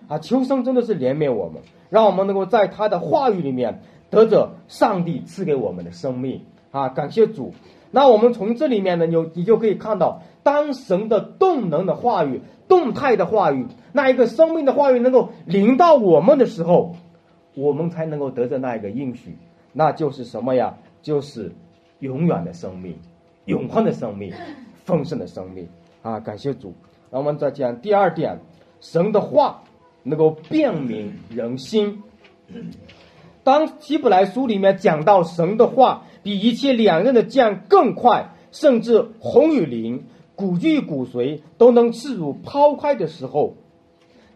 [0.07, 6.45] 啊，求生真的是怜悯我们，让我们能够在他的话语里面得着上帝赐给我们的生命。
[6.69, 7.51] 啊，感谢主。
[7.91, 12.41] 那我们从这里面呢，你你就可以看到，当神的动能的话语。
[12.67, 16.95] 动态的话语，那一个生命的话语能够临到我们的时候，
[17.55, 19.35] 我们才能够得着那一个应许，
[19.73, 20.77] 那就是什么呀？
[21.01, 21.51] 就是
[21.97, 22.95] 永远的生命、
[23.45, 24.31] 永恒的生命、
[24.85, 25.67] 丰盛的生命
[26.03, 26.19] 啊！
[26.19, 26.71] 感谢主。
[27.09, 28.39] 那我们再讲第二点，
[28.81, 29.63] 神的话
[30.03, 32.03] 能够辨明人心。
[33.43, 40.03] 当希伯来书里面讲到神的话比一切两刃的剑更快，甚至红与灵。
[40.35, 43.57] 骨具骨髓都能刺入抛开的时候，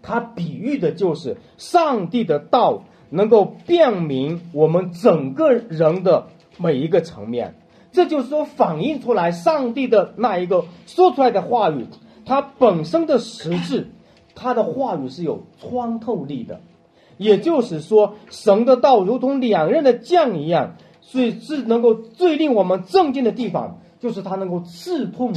[0.02, 7.56] 它比喻的就是上帝的道能够辨明我们整个人的每一个层面。
[7.93, 11.86] 这就是说，反映出来上帝的那一个说出来的话语，
[12.26, 13.88] 它本身的实质，
[14.36, 16.60] 它的话语是有穿透力的。
[17.17, 23.79] 也就是说，神的道如同两刃的剑一样，所以是能够最令我们震惊的地方。
[23.99, 25.33] 就是它能够刺痛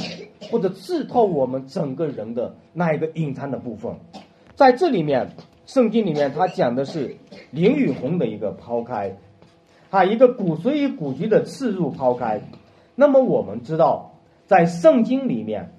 [0.50, 3.94] 或者刺透我们整个人的那一个隐藏的部分，
[4.56, 5.30] 在这里面，
[5.66, 7.16] 圣经里面它讲的是
[7.52, 9.18] 灵与魂的一个抛开，
[9.90, 12.42] 啊，一个骨髓与骨髓的刺入抛开。
[12.96, 15.70] 那么我们知道，在圣经里面，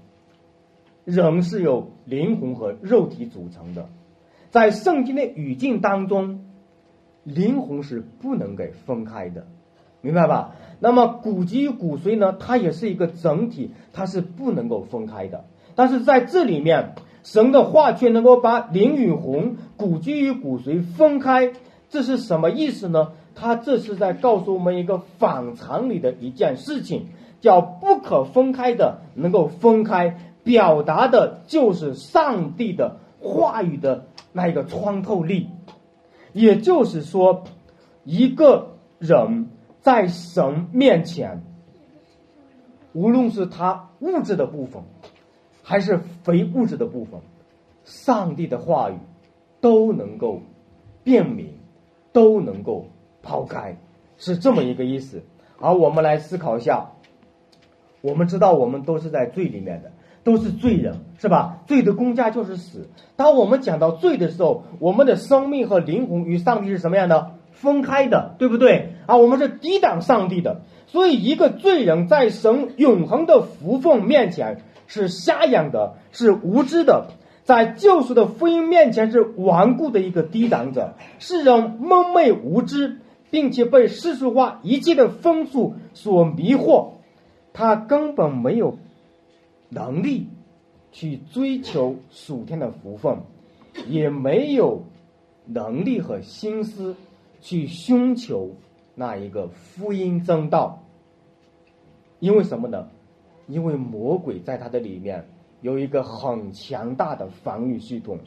[1.03, 3.89] 人是由灵魂和肉体组成的，
[4.49, 6.45] 在圣经的语境当中，
[7.25, 9.45] 灵魂是不能给分开的。
[10.07, 10.55] 明白吧？
[10.79, 12.37] 那么骨肌与骨髓呢？
[12.39, 15.43] 它也是一个整体，它是不能够分开的。
[15.75, 16.93] 但是在这里面，
[17.23, 21.51] 神的话却能够把灵与魂、骨肌与骨髓分开，
[21.89, 23.09] 这是什么意思呢？
[23.35, 27.07] 他这是在告诉我们一个反常理的一件事情，
[27.41, 35.49] 叫不可分开的能够分开，表达的就是上帝的话语的那一个穿透力。
[36.31, 37.43] 也就是说，
[38.05, 39.49] 一个人。
[39.81, 41.41] 在神面前，
[42.93, 44.83] 无论是他物质的部分，
[45.63, 47.21] 还是非物质的部分，
[47.85, 48.95] 上帝的话语
[49.61, 50.41] 都能够
[51.03, 51.53] 辨明，
[52.11, 52.87] 都能够
[53.21, 53.77] 抛开，
[54.17, 55.21] 是这么一个意思。
[55.59, 56.91] 而我们来思考一下，
[58.01, 59.91] 我们知道我们都是在罪里面的，
[60.23, 61.63] 都是罪人，是吧？
[61.65, 62.89] 罪的公价就是死。
[63.15, 67.31] 当我们讲到罪的时候，我们的生命和灵魂与上帝是什么样的？
[67.51, 69.17] 分开的，对不对啊？
[69.17, 77.07] 我们是抵挡上帝的，所以一个罪人在神永恒的福分面前是瞎眼的，是无知的。
[77.43, 82.97] 在救赎的福音面前是顽固的一个抵挡者，是人蒙昧无知，
[83.31, 86.89] 并且被世俗化一切的风俗所迷惑，
[87.53, 88.77] 他根本没有
[89.69, 90.27] 能力
[90.91, 93.19] 去追求属天的福分，
[93.87, 94.83] 也没有
[95.45, 96.97] 能力和心思
[97.39, 98.49] 去寻求
[98.99, 100.83] 那一个福音正道。
[102.19, 102.87] 因为什么呢？
[103.45, 105.29] 因为魔鬼在他的里面
[105.61, 108.17] 有一个很强大的防御系统，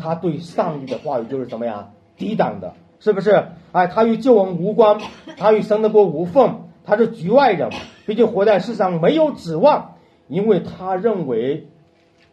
[0.00, 1.90] 他对上帝的话语就是什么呀？
[2.16, 3.44] 抵挡的，是不是？
[3.72, 5.00] 哎，他与救恩无关，
[5.36, 7.70] 他与神的国无份，他是局外人，
[8.06, 9.96] 毕竟活在世上没有指望，
[10.28, 11.66] 因为他认为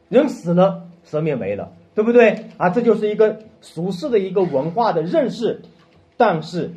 [0.07, 2.45] 人死了，生命没了，对不对？
[2.57, 5.63] 啊，这就是一个俗世的一个文化的认识。
[6.15, 6.71] 但是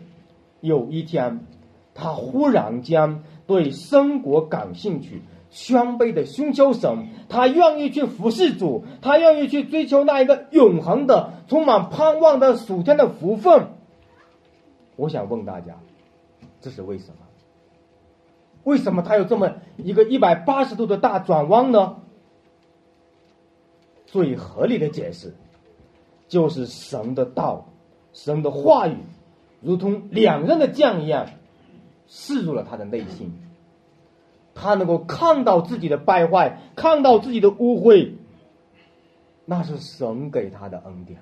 [0.61, 1.47] 有一天，
[1.95, 5.23] 他忽然间对生活感兴趣。
[5.53, 13.67] 谦卑的寻求神，他愿意去服侍主，他愿意去追求那一个永恒的、充满盼望的属天的福分。
[14.95, 15.75] 我想问大家，
[16.61, 17.17] 这是为什么？
[18.63, 21.97] 为什么他有这么一个一百八十度的大转弯呢？
[24.07, 25.35] 最合理的解释，
[26.29, 27.67] 就是神的道、
[28.13, 28.99] 神的话语，
[29.61, 31.27] 如同两刃的剑一样，
[32.09, 33.33] 刺入了他的内心。
[34.55, 38.13] 他能够看到自己的败坏，看到自己的污秽，
[39.45, 41.21] 那是神给他的恩典。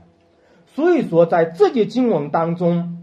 [0.74, 2.98] 所以说，在这节经文当中，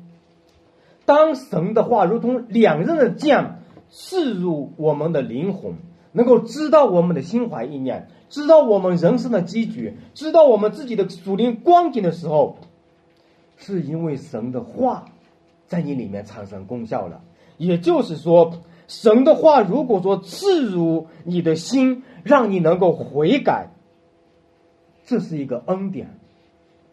[1.05, 5.75] 当神的话如同两刃的剑刺入我们的灵魂，
[6.11, 12.57] 能够知道我们的心怀意念，知道我们人生的机局，知道我们自己的属灵光景的时候，
[13.57, 15.05] 是因为神的话
[15.67, 17.21] 在你里面产生功效了。
[17.57, 18.53] 也就是说。
[18.87, 23.69] 神的话，如果说刺入你的心，让你能够悔改，
[25.07, 26.19] 这是一个恩典，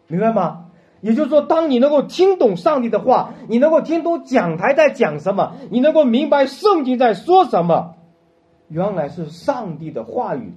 [0.07, 0.71] 明白吗？
[1.01, 7.93] 也就是说，当你能够听懂上帝的话，你能够听懂讲台在讲什么，你能够明白圣经在说什么，
[8.69, 10.51] 原来是上帝的话语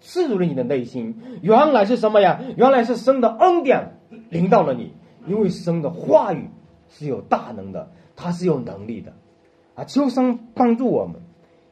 [0.00, 1.14] 刺入了你的内心。
[1.40, 2.40] 原来是什么呀？
[2.56, 3.96] 原来是神的恩典
[4.28, 4.92] 临到了你，
[5.28, 6.50] 因为神的话语
[6.90, 9.14] 是有大能的，他是有能力的。
[9.74, 11.22] 啊求神帮助我们，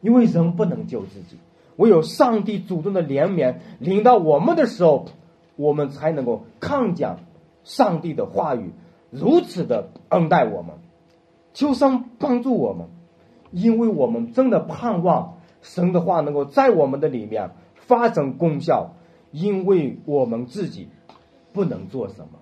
[0.00, 1.36] 因为人不能救自己，
[1.76, 5.06] 唯有上帝主动的怜悯领到我们的时候，
[5.56, 7.18] 我们才能够抗讲
[7.64, 8.70] 上帝的话语，
[9.10, 10.76] 如此的恩待我们。
[11.52, 12.86] 求神帮助我们，
[13.50, 18.94] 因为我们真的盼望神的话能够在我们的里面发生功效，
[19.32, 20.88] 因为我们自己
[21.52, 22.38] 不能做什么。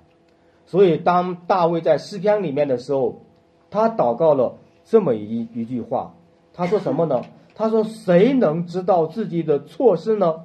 [0.66, 3.22] 所以，当大卫在诗篇里面的时候，
[3.70, 4.58] 他祷告了。
[4.88, 6.14] 这么一一句话，
[6.54, 7.22] 他说什么呢？
[7.56, 10.42] 他说：“谁能知道自己的错失呢？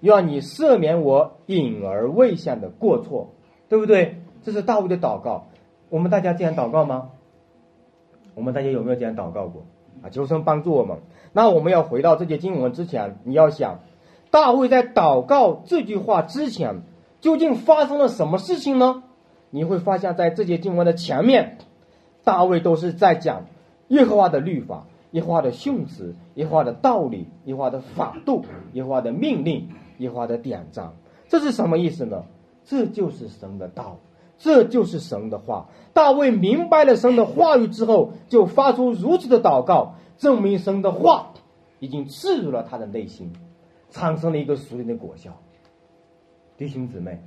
[0.00, 3.28] 愿你赦免我隐而未显的过错，
[3.68, 5.44] 对不对？”这是大卫的祷告。
[5.90, 7.10] 我们大家这样祷告吗？
[8.34, 9.62] 我们大家有没有这样祷告过？
[10.02, 10.98] 啊，求神帮助我们。
[11.32, 13.78] 那我们要回到这节经文之前，你要想，
[14.32, 16.82] 大卫在祷告这句话之前，
[17.20, 19.03] 究竟发生了什么事情呢？
[19.54, 21.58] 你会发现在这节经文的前面，
[22.24, 23.46] 大卫都是在讲。
[23.86, 30.96] 耶和华的律法，耶和华的训词，耶和华的道理，耶和华的法度，耶和华的命令，耶和华的典章，
[31.28, 32.24] 这是什么意思呢？
[32.64, 34.00] 这就是神的道，
[34.38, 35.68] 这就是神的话。
[35.92, 41.32] 大卫明白了神的话语之后，就发出如此的祷告，证明神的话
[41.78, 43.32] 已经刺入了他的内心，
[43.90, 45.30] 产生了一个属灵的果效。
[46.56, 47.22] 弟兄姊妹，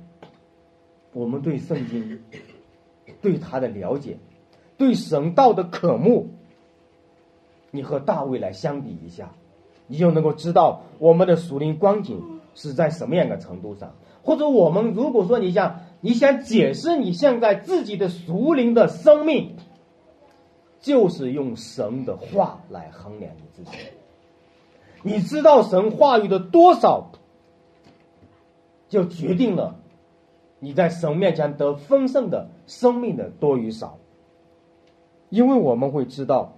[1.12, 2.20] 我们对圣经，
[3.20, 4.18] 对他的了解，
[4.76, 6.30] 对神道的渴慕。
[7.70, 9.32] 你和大卫来相比一下，
[9.86, 13.94] 你就能够知道我们的属灵光景是在什么样的程度上。
[14.22, 19.56] 或者，我们如果说你想你想解释你现在自己的属灵的生命，
[20.80, 23.76] 就是用神的话来衡量你自己。
[25.02, 27.10] 你知道神话语的多少，
[28.88, 29.78] 就决定了
[30.60, 33.98] 你在神面前得丰盛的生命的多与少。
[35.30, 36.54] 因为我们会知道。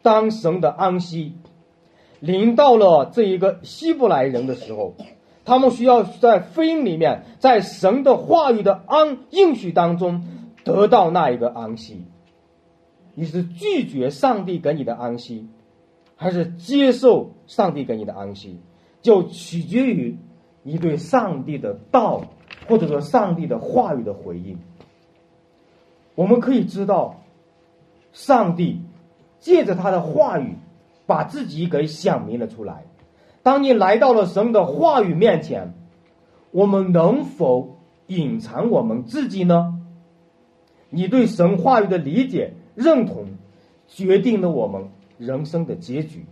[0.00, 1.34] 当神的安息
[2.20, 4.94] 临到了这一个希伯来人的时候，
[5.44, 10.24] 他们需要在福音里面，在神的话语的安应许当中
[10.64, 12.04] 得到那一个安息。
[13.14, 15.48] 你是拒绝上帝给你的安息，
[16.14, 18.60] 还是接受上帝给你的安息，
[19.02, 20.16] 就取决于
[20.62, 22.22] 你对上帝的道
[22.68, 24.58] 或者说上帝的话语的回应。
[26.14, 27.16] 我们可以知道，
[28.12, 28.82] 上帝。
[29.40, 30.56] 借着他的话语，
[31.06, 32.82] 把自己给显明了出来。
[33.44, 35.74] 当你来到了神的话语面前，
[36.50, 37.76] 我们能否
[38.08, 39.78] 隐藏我们自己呢？
[40.90, 43.26] 你对神话语的理解、认同，
[43.86, 44.88] 决定了我们
[45.18, 46.26] 人生的结局，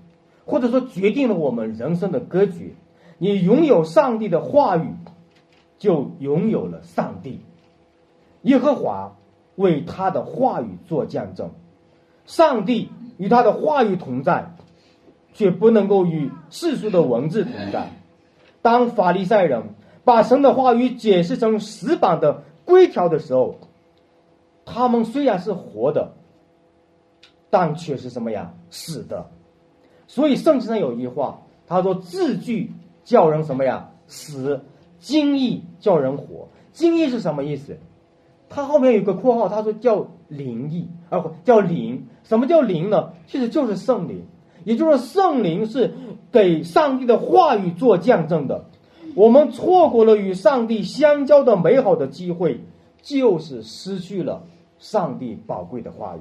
[0.44, 2.74] 或者说决定了我们人生的格局。
[3.18, 4.88] 你拥有上帝的话语，
[5.78, 7.40] 就拥有了上帝。
[8.42, 9.16] 耶和华
[9.56, 11.50] 为他的话语做见证，
[12.26, 14.54] 上帝与他的话语同在，
[15.32, 17.90] 却不能够与世俗的文字同在。
[18.62, 19.74] 当法利赛人
[20.04, 23.56] 把神的话语解释成死板的规条的时候，
[24.64, 26.12] 他们虽然是活的，
[27.50, 28.54] 但却是什么呀？
[28.70, 29.30] 死的。
[30.08, 32.72] 所以圣经上有一句话，他说：“字句
[33.02, 33.90] 叫人什么呀？
[34.06, 34.60] 死。
[35.06, 36.48] 经义叫人活。
[36.72, 37.76] 经义是什么意思？
[38.48, 42.08] 它后面有个括号，他说叫灵异啊，叫灵。
[42.24, 43.12] 什么叫灵呢？
[43.28, 44.24] 其实就是圣灵，
[44.64, 45.94] 也就是说圣灵是
[46.32, 48.64] 给上帝的话语做见证的。
[49.14, 52.60] 我们错过了与上帝相交的美好的机会，
[53.00, 54.42] 就是失去了。”
[54.78, 56.20] 上帝宝贵的话语，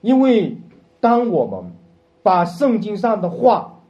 [0.00, 0.56] 因为
[0.98, 1.72] 当我们
[2.24, 3.80] 把圣经上的话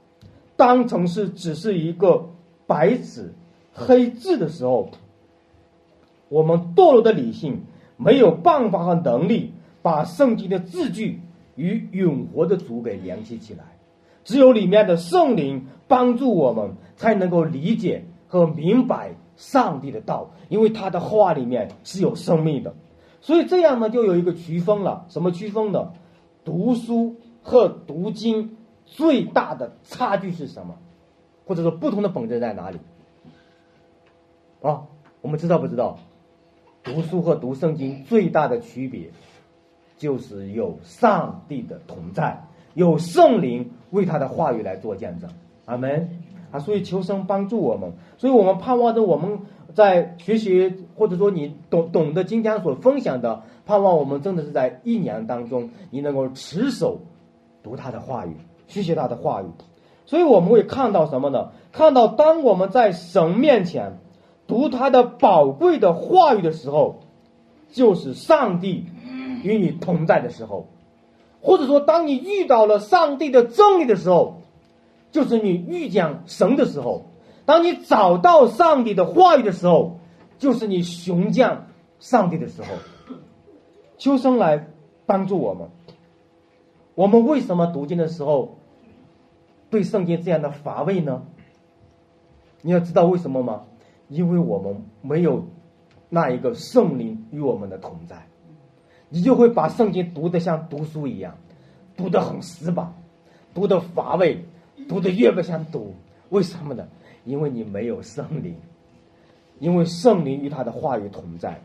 [0.55, 2.27] 当成是只是一个
[2.67, 3.33] 白纸
[3.73, 4.91] 黑字的时候，
[6.29, 7.63] 我们堕落的理性
[7.97, 9.53] 没有办法和能力
[9.83, 11.21] 把圣经的字句
[11.57, 13.65] 与永活的主给联系起来。
[14.25, 22.75] 只有里面的圣灵帮助我们，才能够理解和明白上帝的道，因为他的话里面是有生命的。
[23.21, 25.07] 所以这样呢，就有一个区分了。
[25.09, 25.93] 什么区分呢？
[26.45, 30.75] 读书和读经最大的差距是什么？
[31.47, 32.79] 或者说不同的本质在哪里？
[34.63, 34.85] 啊，
[35.21, 35.99] 我们知道不知道？
[36.83, 39.11] 读书和读圣经最大的区别，
[39.99, 42.45] 就是有上帝的同在，
[42.75, 45.29] 有圣灵为他的话语来做见证。
[45.67, 46.09] 阿门。
[46.51, 49.41] 啊，所以求生帮助我们，所以我们盼望着我们。
[49.75, 57.01] 在学习，或者说你懂懂得今天所分享的，盼望我们真的是在一年当中，你能够持守
[57.63, 58.37] 读他的话语，
[58.69, 59.47] 学习他的话语。
[60.05, 61.53] 所以我们会看到什么呢？
[61.73, 63.95] 看到当我们在神面前
[64.53, 67.01] 读他的宝贵的话语的时候，
[67.71, 68.85] 就是上帝
[69.43, 70.67] 与你同在的时候；
[71.41, 74.43] 或者说，当你遇到了上帝的真理的时候，
[75.11, 77.05] 就是你遇见神的时候。
[77.47, 79.99] 当你找到上帝的话语的时候，
[80.39, 82.69] 就是你雄将上帝的时候。
[83.97, 84.69] 秋生来
[85.07, 85.71] 帮助我们。
[86.95, 88.59] 我们为什么读经的时候
[89.71, 91.23] 对圣经这样的乏味呢？
[92.61, 93.63] 你要知道为什么吗？
[94.13, 95.43] 因为我们没有
[96.11, 98.27] 那一个圣灵与我们的同在，
[99.09, 101.35] 你就会把圣经读得像读书一样，
[101.97, 102.93] 读得很死板，
[103.55, 104.45] 读得乏味，
[104.87, 105.95] 读得越不想读。
[106.29, 106.87] 为什么呢？
[107.25, 108.55] 因为你没有圣灵，
[109.59, 111.59] 因为圣灵与他的话语同在。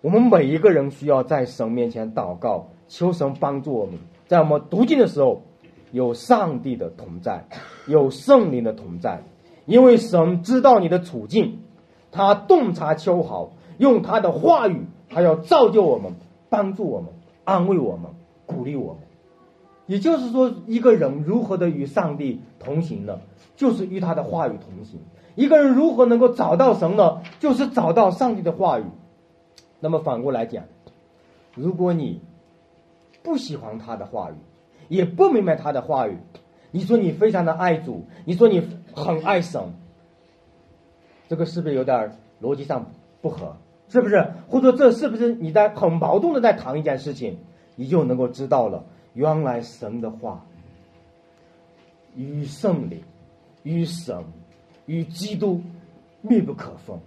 [0.00, 5.42] 我们每一个人需要在神面前祷告，求神帮助我们，在我们读经的时候
[5.90, 7.44] 有上帝的同在，
[7.86, 9.22] 有圣灵的同在。
[9.66, 11.60] 因为神知道你的处境，
[12.10, 16.14] 他洞察秋毫，用他的话语，他要造就我们，
[16.48, 17.10] 帮助我们，
[17.44, 18.10] 安慰我们，
[18.46, 19.02] 鼓励我们。
[19.86, 23.18] 也就是说，一个人如何的与上帝同行呢？
[23.56, 25.00] 就是与他的话语同行。
[25.34, 27.22] 一个人如何能够找到神呢？
[27.40, 28.84] 就是找到上帝的话语。
[29.80, 30.64] 那么反过来讲，
[31.54, 32.20] 如果你
[33.22, 34.34] 不喜欢他的话语，
[34.88, 36.18] 也不明白他的话语，
[36.70, 38.62] 你说你非常的爱主，你说你
[38.94, 39.60] 很爱神，
[41.28, 42.86] 这个是不是有点逻辑上
[43.20, 43.56] 不合？
[43.88, 44.32] 是不是？
[44.48, 47.38] 或者这是不是你在很矛盾的在谈一件事情？
[47.76, 48.84] 你就能够知道了，
[49.14, 50.44] 原来神的话
[52.14, 53.02] 与圣灵。
[53.64, 54.24] 与神、
[54.86, 55.62] 与基督
[56.20, 56.98] 密不可分，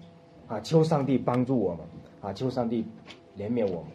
[0.47, 0.57] 啊！
[0.61, 1.81] 求上帝帮助我们，
[2.21, 2.31] 啊！
[2.31, 2.86] 求上帝
[3.38, 3.91] 怜悯我们。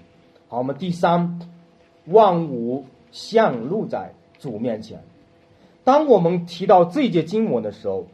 [0.47, 1.41] 好，我们第三，
[2.05, 5.03] 万物向露在主面前。
[5.85, 8.07] 当我们提到这节经文的时候，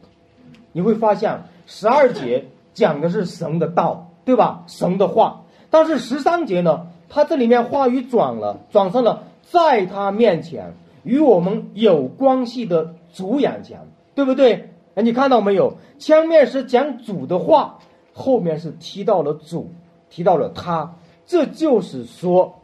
[0.73, 4.65] 你会发现十二节讲的是神的道，对吧？
[4.67, 5.43] 神的话。
[5.71, 13.81] 但是十三节呢，它这里面话语转了，转成了在他面前与我们有关系的主眼前。
[14.15, 14.71] 对不对？
[14.95, 15.75] 哎，你看到没有？
[15.99, 17.81] 前面是讲主的话，
[18.15, 19.71] 后面是提到了主，
[20.09, 20.95] 提到了他。
[21.27, 22.63] 这就是说，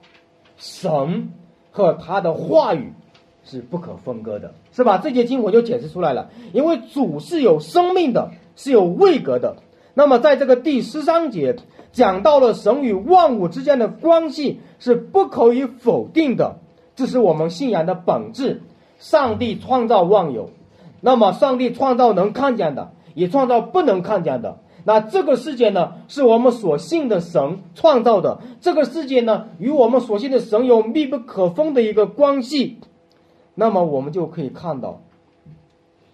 [0.57, 1.31] 神
[1.71, 2.95] 和他的话语
[3.45, 4.99] 是不可分割的，是吧？
[4.99, 6.31] 这节经我就解释出来了。
[6.53, 9.57] 因为主是有生命的，是有位格的。
[9.95, 11.57] 那么在这个第十三节
[11.93, 16.57] 讲到了神与万物之间的关系是不可以否定的，
[16.97, 18.63] 这是我们信仰的本质。
[18.99, 20.51] 上帝创造万有。
[21.01, 24.59] 那么，上帝创造能看见的，也创造不能看见的。
[24.85, 28.39] 那这个世界呢，是我们所信的神创造的。
[28.61, 32.79] 这个世界呢，与我们所信的神有密不可分的一个关系。
[33.55, 35.01] 那么我们就可以看到，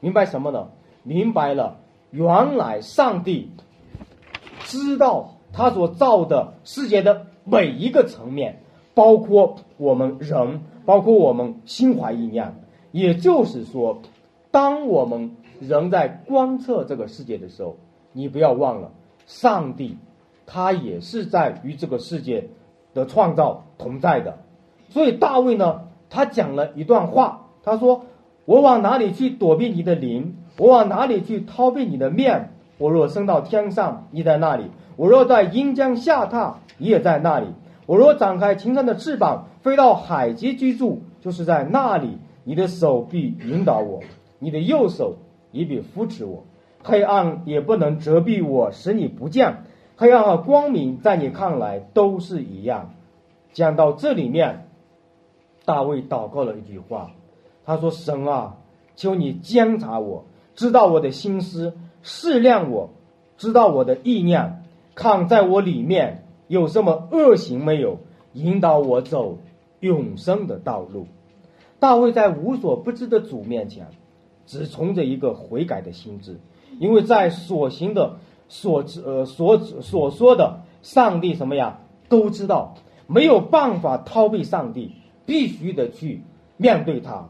[0.00, 0.68] 明白什么呢？
[1.02, 1.78] 明白了，
[2.10, 3.50] 原来上帝
[4.64, 8.62] 知道他所造的世界的每一个层面，
[8.94, 12.54] 包括我们人，包括我们心怀意念。
[12.90, 14.02] 也就是说，
[14.50, 17.76] 当我们人在观测这个世界的时候，
[18.12, 18.92] 你不要忘了，
[19.26, 19.96] 上帝
[20.46, 22.48] 他也是在与这个世界
[22.94, 24.38] 的创造同在的。
[24.88, 28.06] 所以大卫呢，他讲了一段话，他说
[28.46, 30.36] ：“我往哪里去躲避你的灵？
[30.58, 32.50] 我往哪里去逃避你的面？
[32.78, 34.64] 我若升到天上，你在那里；
[34.96, 37.46] 我若在阴间下榻，你也在那里；
[37.86, 42.18] 我若展开青山的翅膀，飞到海极居住，就是在那里。
[42.44, 44.00] 你的手臂引导我，
[44.38, 45.16] 你的右手
[45.52, 46.44] 也必扶持我。”
[46.80, 49.64] 黑暗也不能遮蔽我，使你不见。
[49.96, 52.90] 黑暗和光明在你看来都是一样。
[53.52, 54.67] 讲到这里面，
[55.68, 57.10] 大卫祷告了一句话，
[57.66, 58.56] 他说：“神啊，
[58.96, 62.88] 求你监察我，知道我的心思，试量我，
[63.36, 64.64] 知道我的意念，
[64.94, 67.98] 看在我里面有什么恶行没有，
[68.32, 69.36] 引导我走
[69.80, 71.06] 永生的道路。”
[71.78, 73.88] 大卫在无所不知的主面前，
[74.46, 76.40] 只存着一个悔改的心智。
[76.80, 78.16] 因为在所行的、
[78.48, 82.74] 所知呃所所说的，上帝什么呀都知道，
[83.06, 84.94] 没有办法逃避上帝，
[85.28, 86.22] 必须得去
[86.56, 87.28] 面对他。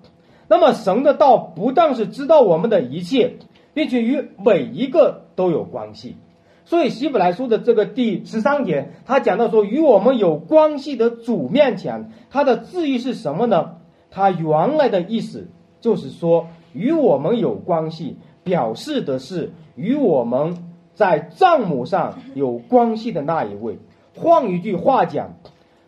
[0.49, 3.33] 那么神的道不但是知道我们的一切，
[3.75, 6.17] 并且与每一个都有关系。
[6.65, 13.73] 所以希伯来书的这个第十三节，他讲到说与我们有关系的主面前，它的字义是什么呢？
[14.11, 15.49] 它原来的意思
[15.81, 18.17] 就是说与我们有关系。
[18.45, 20.57] 表示的是与我们
[20.95, 23.79] 在账目上有关系的那一位。
[24.17, 25.35] 换一句话讲，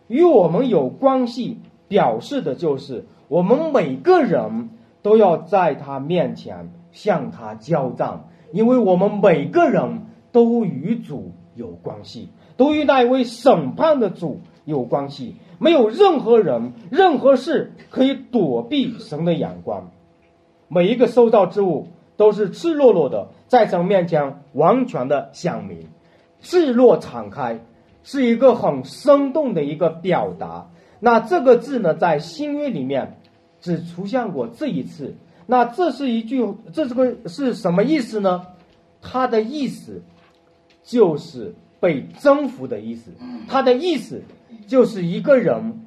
[0.07, 1.57] 与我们有关系，
[1.91, 4.69] 表示的就是我们每个人
[5.01, 15.35] 都要在他面前向他交账，因为我们每个人都与主有关系，都与那位审判的主有关系。
[15.59, 19.91] 没有任何人、任何事可以躲避神的眼光。
[20.69, 21.87] 每一个受造之物。
[22.17, 25.87] 都是赤裸裸的，在神面前完全的显明，
[26.39, 27.61] 赤裸敞开，
[28.03, 30.69] 是一个很生动的一个表达。
[31.01, 33.17] 那这个字呢，在新约里面
[33.59, 35.13] 只出现过这一次。
[35.45, 38.45] 那这是一句，这是个是什么意思呢？
[39.01, 40.01] 它的意思
[40.81, 43.11] 就是被征服的意思。
[43.49, 44.21] 它的意思
[44.65, 45.81] 就是一个人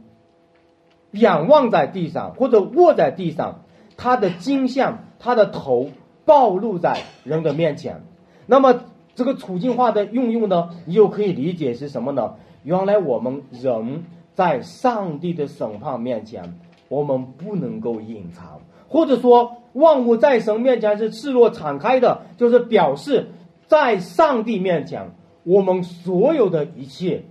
[1.13, 3.65] 仰望在地上或者卧在地上，
[3.97, 5.89] 他的金像，他的头。
[6.27, 8.03] 暴露在人的面前，
[8.47, 8.85] 那么
[9.15, 12.37] 这个处境化的运用呢，你就可以理解是什么呢？
[12.63, 14.05] 原来我们人
[14.35, 16.59] 在上帝的审判面前，
[16.89, 23.29] 我们不能够隐藏，或者说万物在神面前是赤裸敞开的，就是表示
[23.67, 25.11] 在上帝面前，
[25.45, 27.23] 我们所有的一切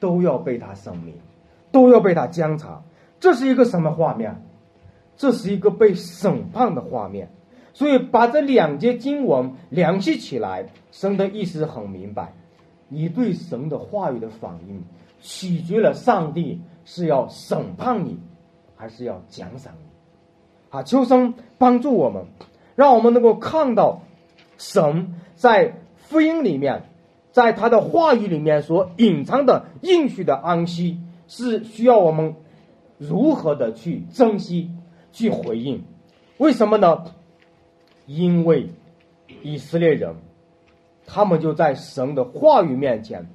[0.00, 1.14] 都要被他审明，
[1.70, 2.82] 都要被他监察。
[3.20, 4.42] 这是一个什么画面？
[5.16, 7.30] 这是一个被审判的画面。
[7.74, 12.34] 所以把这两节经文联系起来，神的意思很明白。
[12.88, 14.82] 你对神的话语的反应，
[15.22, 18.18] 取决了上帝是要审判你，
[18.76, 19.88] 还是要奖赏你。
[20.68, 22.26] 啊，求神帮助我们，
[22.74, 24.02] 让我们能够看到
[24.58, 26.82] 神在福音里面，
[27.30, 30.98] 在他的话语里面所隐藏的应许的安息，
[31.28, 32.34] 是需要我们
[32.98, 34.70] 如何的去珍惜、
[35.12, 35.84] 去回应。
[36.38, 37.04] 为什么呢？
[38.06, 38.68] 因为
[39.42, 40.16] 以色列人，
[41.06, 43.28] 他们就在神的话语面前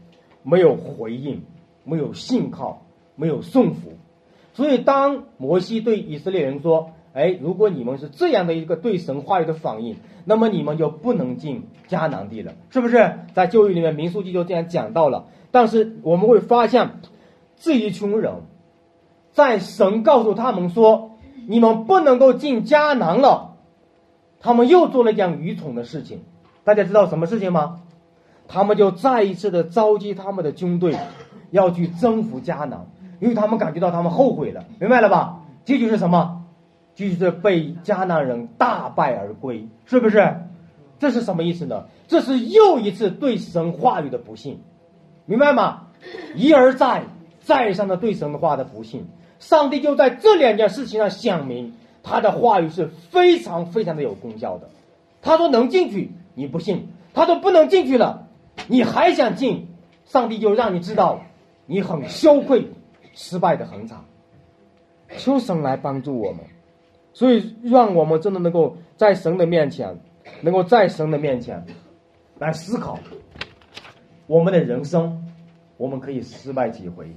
[0.44, 1.42] 没有回应，
[1.88, 2.86] 没有信靠，
[3.16, 3.94] 没有顺服。
[4.54, 15.28] 所以，当摩西对以色列人说：“哎，如果你们是这样的一个对神话语的反应，那么你们就不能进迦南地了，是不是？”在旧约里面，民数记就这样讲到了。
[15.52, 17.00] 但是我们会发现，
[17.56, 18.42] 这一群人，
[19.32, 21.12] 在神告诉他们说
[21.48, 23.56] ：“你们不能够进迦南了。”
[24.42, 26.22] 他们又做了一件愚蠢的事情，
[26.64, 27.82] 大家知道什么事情吗？
[28.48, 30.96] 他们就再一次的召集他们的军队，
[31.52, 32.86] 要去征服迦南，
[33.20, 35.41] 因为他们感觉到他们后悔了，明白了吧？
[35.66, 36.45] 这就是什么？
[36.95, 40.36] 就是被迦南人大败而归，是不是？
[41.00, 41.86] 这是什么意思呢？
[42.08, 44.60] 这是又一次对神话语的不信，
[45.26, 45.84] 明白吗？
[46.36, 47.04] 一而再，
[47.39, 49.06] 再三的对神的话的不信，
[49.39, 51.74] 上帝就在这两件事情上显明。
[52.04, 54.70] 他的话语是非常非常的有功效的。
[55.22, 58.28] 他说能进去你不信，他说不能进去了，
[58.68, 59.68] 你还想进，
[60.06, 61.20] 上帝就让你知道，
[61.68, 62.68] 你很羞愧，
[63.13, 63.99] 失败的很惨。
[65.18, 66.41] 求神来帮助我们，
[67.13, 69.99] 所以让我们真的能够在神的面前，
[70.41, 71.65] 能够在神的面前
[72.39, 72.99] 来思考
[74.28, 75.24] 我们的人生，
[75.78, 77.15] 我们可以失败几回，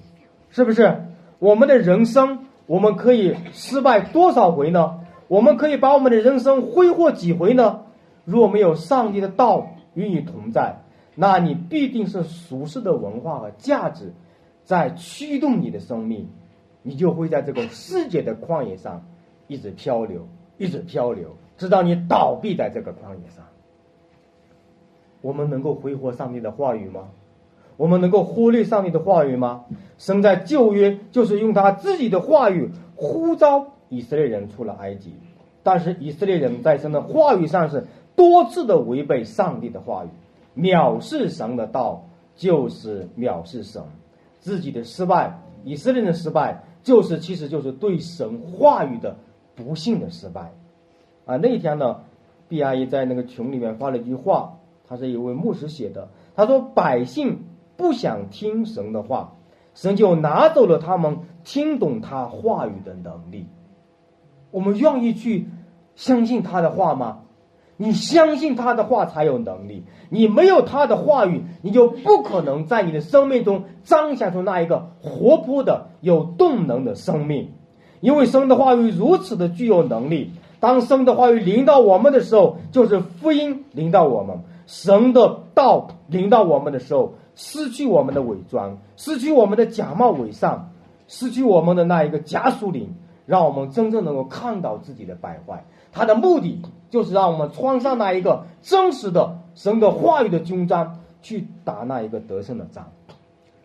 [0.51, 1.03] 是不是？
[1.38, 5.01] 我们的人生我们可以失败多少回呢？
[5.26, 7.82] 我们可以把我们的人生挥霍几回呢？
[8.24, 10.82] 如果没有上帝的道与你同在，
[11.16, 14.12] 那你必定是俗世的文化和价值
[14.71, 16.29] 在驱动你的生命。
[16.83, 19.05] 你就会在这个世界的旷野上
[19.49, 23.45] 一直漂流，一直漂流，直到你倒闭在这个旷野上。
[25.21, 27.11] 我们能够挥霍上帝的话语吗？
[27.77, 29.66] 我们能够忽略上帝的话语吗？
[29.99, 35.12] 生在旧约就是用他自己的话语呼召以色列人出了埃及，
[35.62, 40.09] 但是以色列人在神的话语上是多次的违背上帝的话语，
[40.59, 42.07] 藐视神的道
[42.37, 43.83] 就是藐视神，
[44.41, 46.64] 自己的失败，以色列的失败。
[46.82, 49.14] 就是，其实就是对神话语的
[49.55, 50.55] 不幸的失败，
[51.26, 52.01] 啊，那天呢
[52.49, 54.57] ，B 阿姨在那个群里面发了一句话，
[54.88, 57.45] 他是一位牧师写的，他说百姓
[57.76, 59.34] 不想听神的话，
[59.74, 63.47] 神就拿走了他们听懂他话语的能力，
[64.51, 65.49] 我们愿意去
[65.95, 67.24] 相信他的话吗？
[67.83, 77.53] 你相信他的话才有能力，你没有他的话语，你就不可能在你的生命中彰显出那一个活泼的、有动能的生命。
[78.01, 90.70] 因为生的话语如此的具有能力，当生的话语临到我们的时候，就是福音临到我们；神的道临到我们的时候，失去我们的伪装，失去我们的假冒伪善，
[91.09, 95.64] 失去我们的那一个假属灵，让我们真正能够看到自己的败坏。
[95.93, 96.61] 他的目的
[96.91, 102.91] 就是让我们穿上那一个真实的神的话语的军装，去打那一个得胜的仗。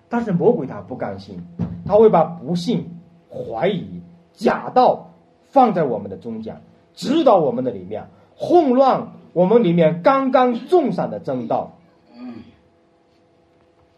[0.07, 1.45] 但是魔鬼他不甘心，
[1.85, 2.97] 他会把不信、
[3.29, 4.01] 怀疑、
[4.33, 5.11] 假道
[5.49, 6.61] 放在我们的中间，
[6.93, 8.07] 指导我们的里面，
[8.37, 11.73] 混乱我们里面刚刚种上的正道。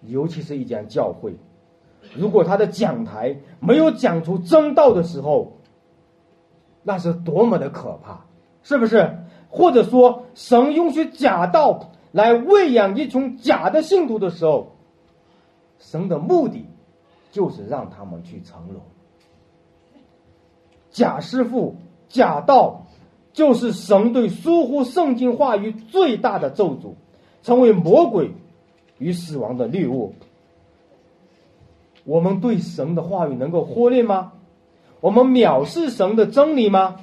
[0.02, 1.36] 尤其是一间教会，
[2.16, 5.54] 如果他的讲台没有讲出真道的时候。
[6.84, 8.22] 那是多么的可怕，
[8.68, 9.18] 是不是？
[9.48, 14.74] 或者说，神允许假道来喂养一群假的信徒的时候，
[15.80, 16.66] 神的目的
[17.32, 18.82] 就是让他们去成龙。
[20.92, 21.78] 假师傅、
[22.10, 22.88] 假道，
[23.32, 26.96] 就是神对疏忽圣经话语最大的咒诅，
[27.44, 28.32] 成为魔鬼
[28.98, 30.14] 与死亡的猎物。
[32.04, 34.34] 我们对神的话语能够忽略吗？
[35.00, 36.98] 我们藐视神的真理吗？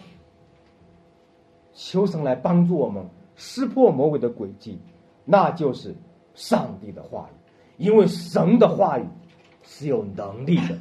[1.75, 3.05] 求神来帮助我们
[3.37, 4.79] 识破魔鬼的诡计，
[5.25, 5.95] 那就是
[6.35, 7.37] 上帝的话语。
[7.77, 9.05] 因为神的话语
[9.65, 10.79] 是有能力的，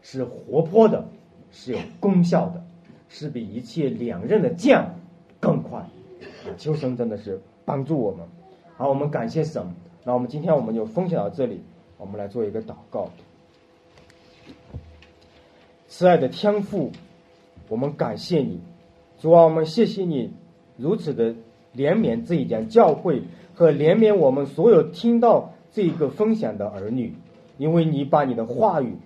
[0.00, 1.06] 是活泼的，
[1.52, 2.64] 是有功效的，
[3.08, 4.82] 是比一切两刃的剑
[5.38, 5.86] 更快。
[6.56, 8.26] 求神真的是帮助我们。
[8.76, 9.62] 好，我们感谢神。
[10.02, 11.62] 那我们今天我们就分享到这里，
[11.98, 13.10] 我们来做一个祷告。
[15.88, 16.90] 慈爱的天父，
[17.68, 18.58] 我们感谢你，
[19.20, 20.32] 主啊，我们谢谢你
[20.78, 21.34] 如此的
[21.76, 27.14] 怜悯这一间教会和怜悯我们所有听到这个分享的儿女，
[27.58, 28.96] 因为你把你的话语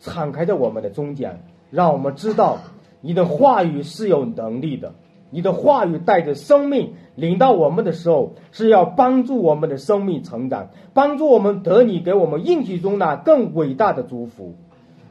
[0.00, 2.58] 敞开在我们的中间，让我们知道
[3.00, 4.94] 你的话语是有能力的，
[5.30, 14.54] 你的话语带着生命领到我们的时候，是要帮助我们的生命成长，帮助我们得你给我们应许中那更伟大的祝福。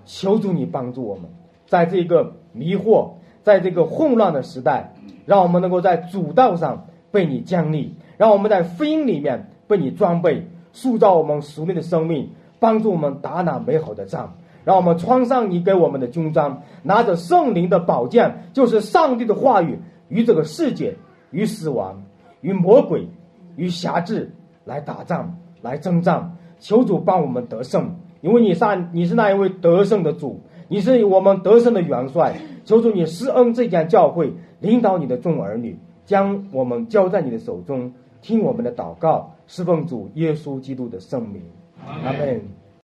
[0.05, 1.29] 求主你帮助我们，
[1.67, 3.11] 在这个迷惑、
[3.43, 4.93] 在这个混乱的时代，
[5.25, 12.29] 让我们能够在主道上被你建立，让我们在福音里面被你装备，塑造我们熟练的生命，
[12.59, 14.35] 帮助我们打那美好的仗。
[14.63, 20.95] 让我们穿上你给我们的军装，拿着圣灵的宝剑，就是上帝的话语，与这个世界、
[21.31, 22.03] 与死亡、
[22.41, 23.09] 与魔鬼、
[23.55, 24.31] 与辖制
[24.63, 26.37] 来打仗、来征战。
[26.59, 27.95] 求主帮我们得胜。
[28.21, 30.39] 因为你上你是那一位得胜的主，
[30.71, 32.33] 你是我们得胜的元帅。
[32.63, 37.91] 求主你施恩这间教会，领导你的众儿女，将我们交在你的手中，
[38.21, 41.41] 听我们的祷告，侍奉主耶稣基督的圣名。
[42.05, 42.60] 阿门。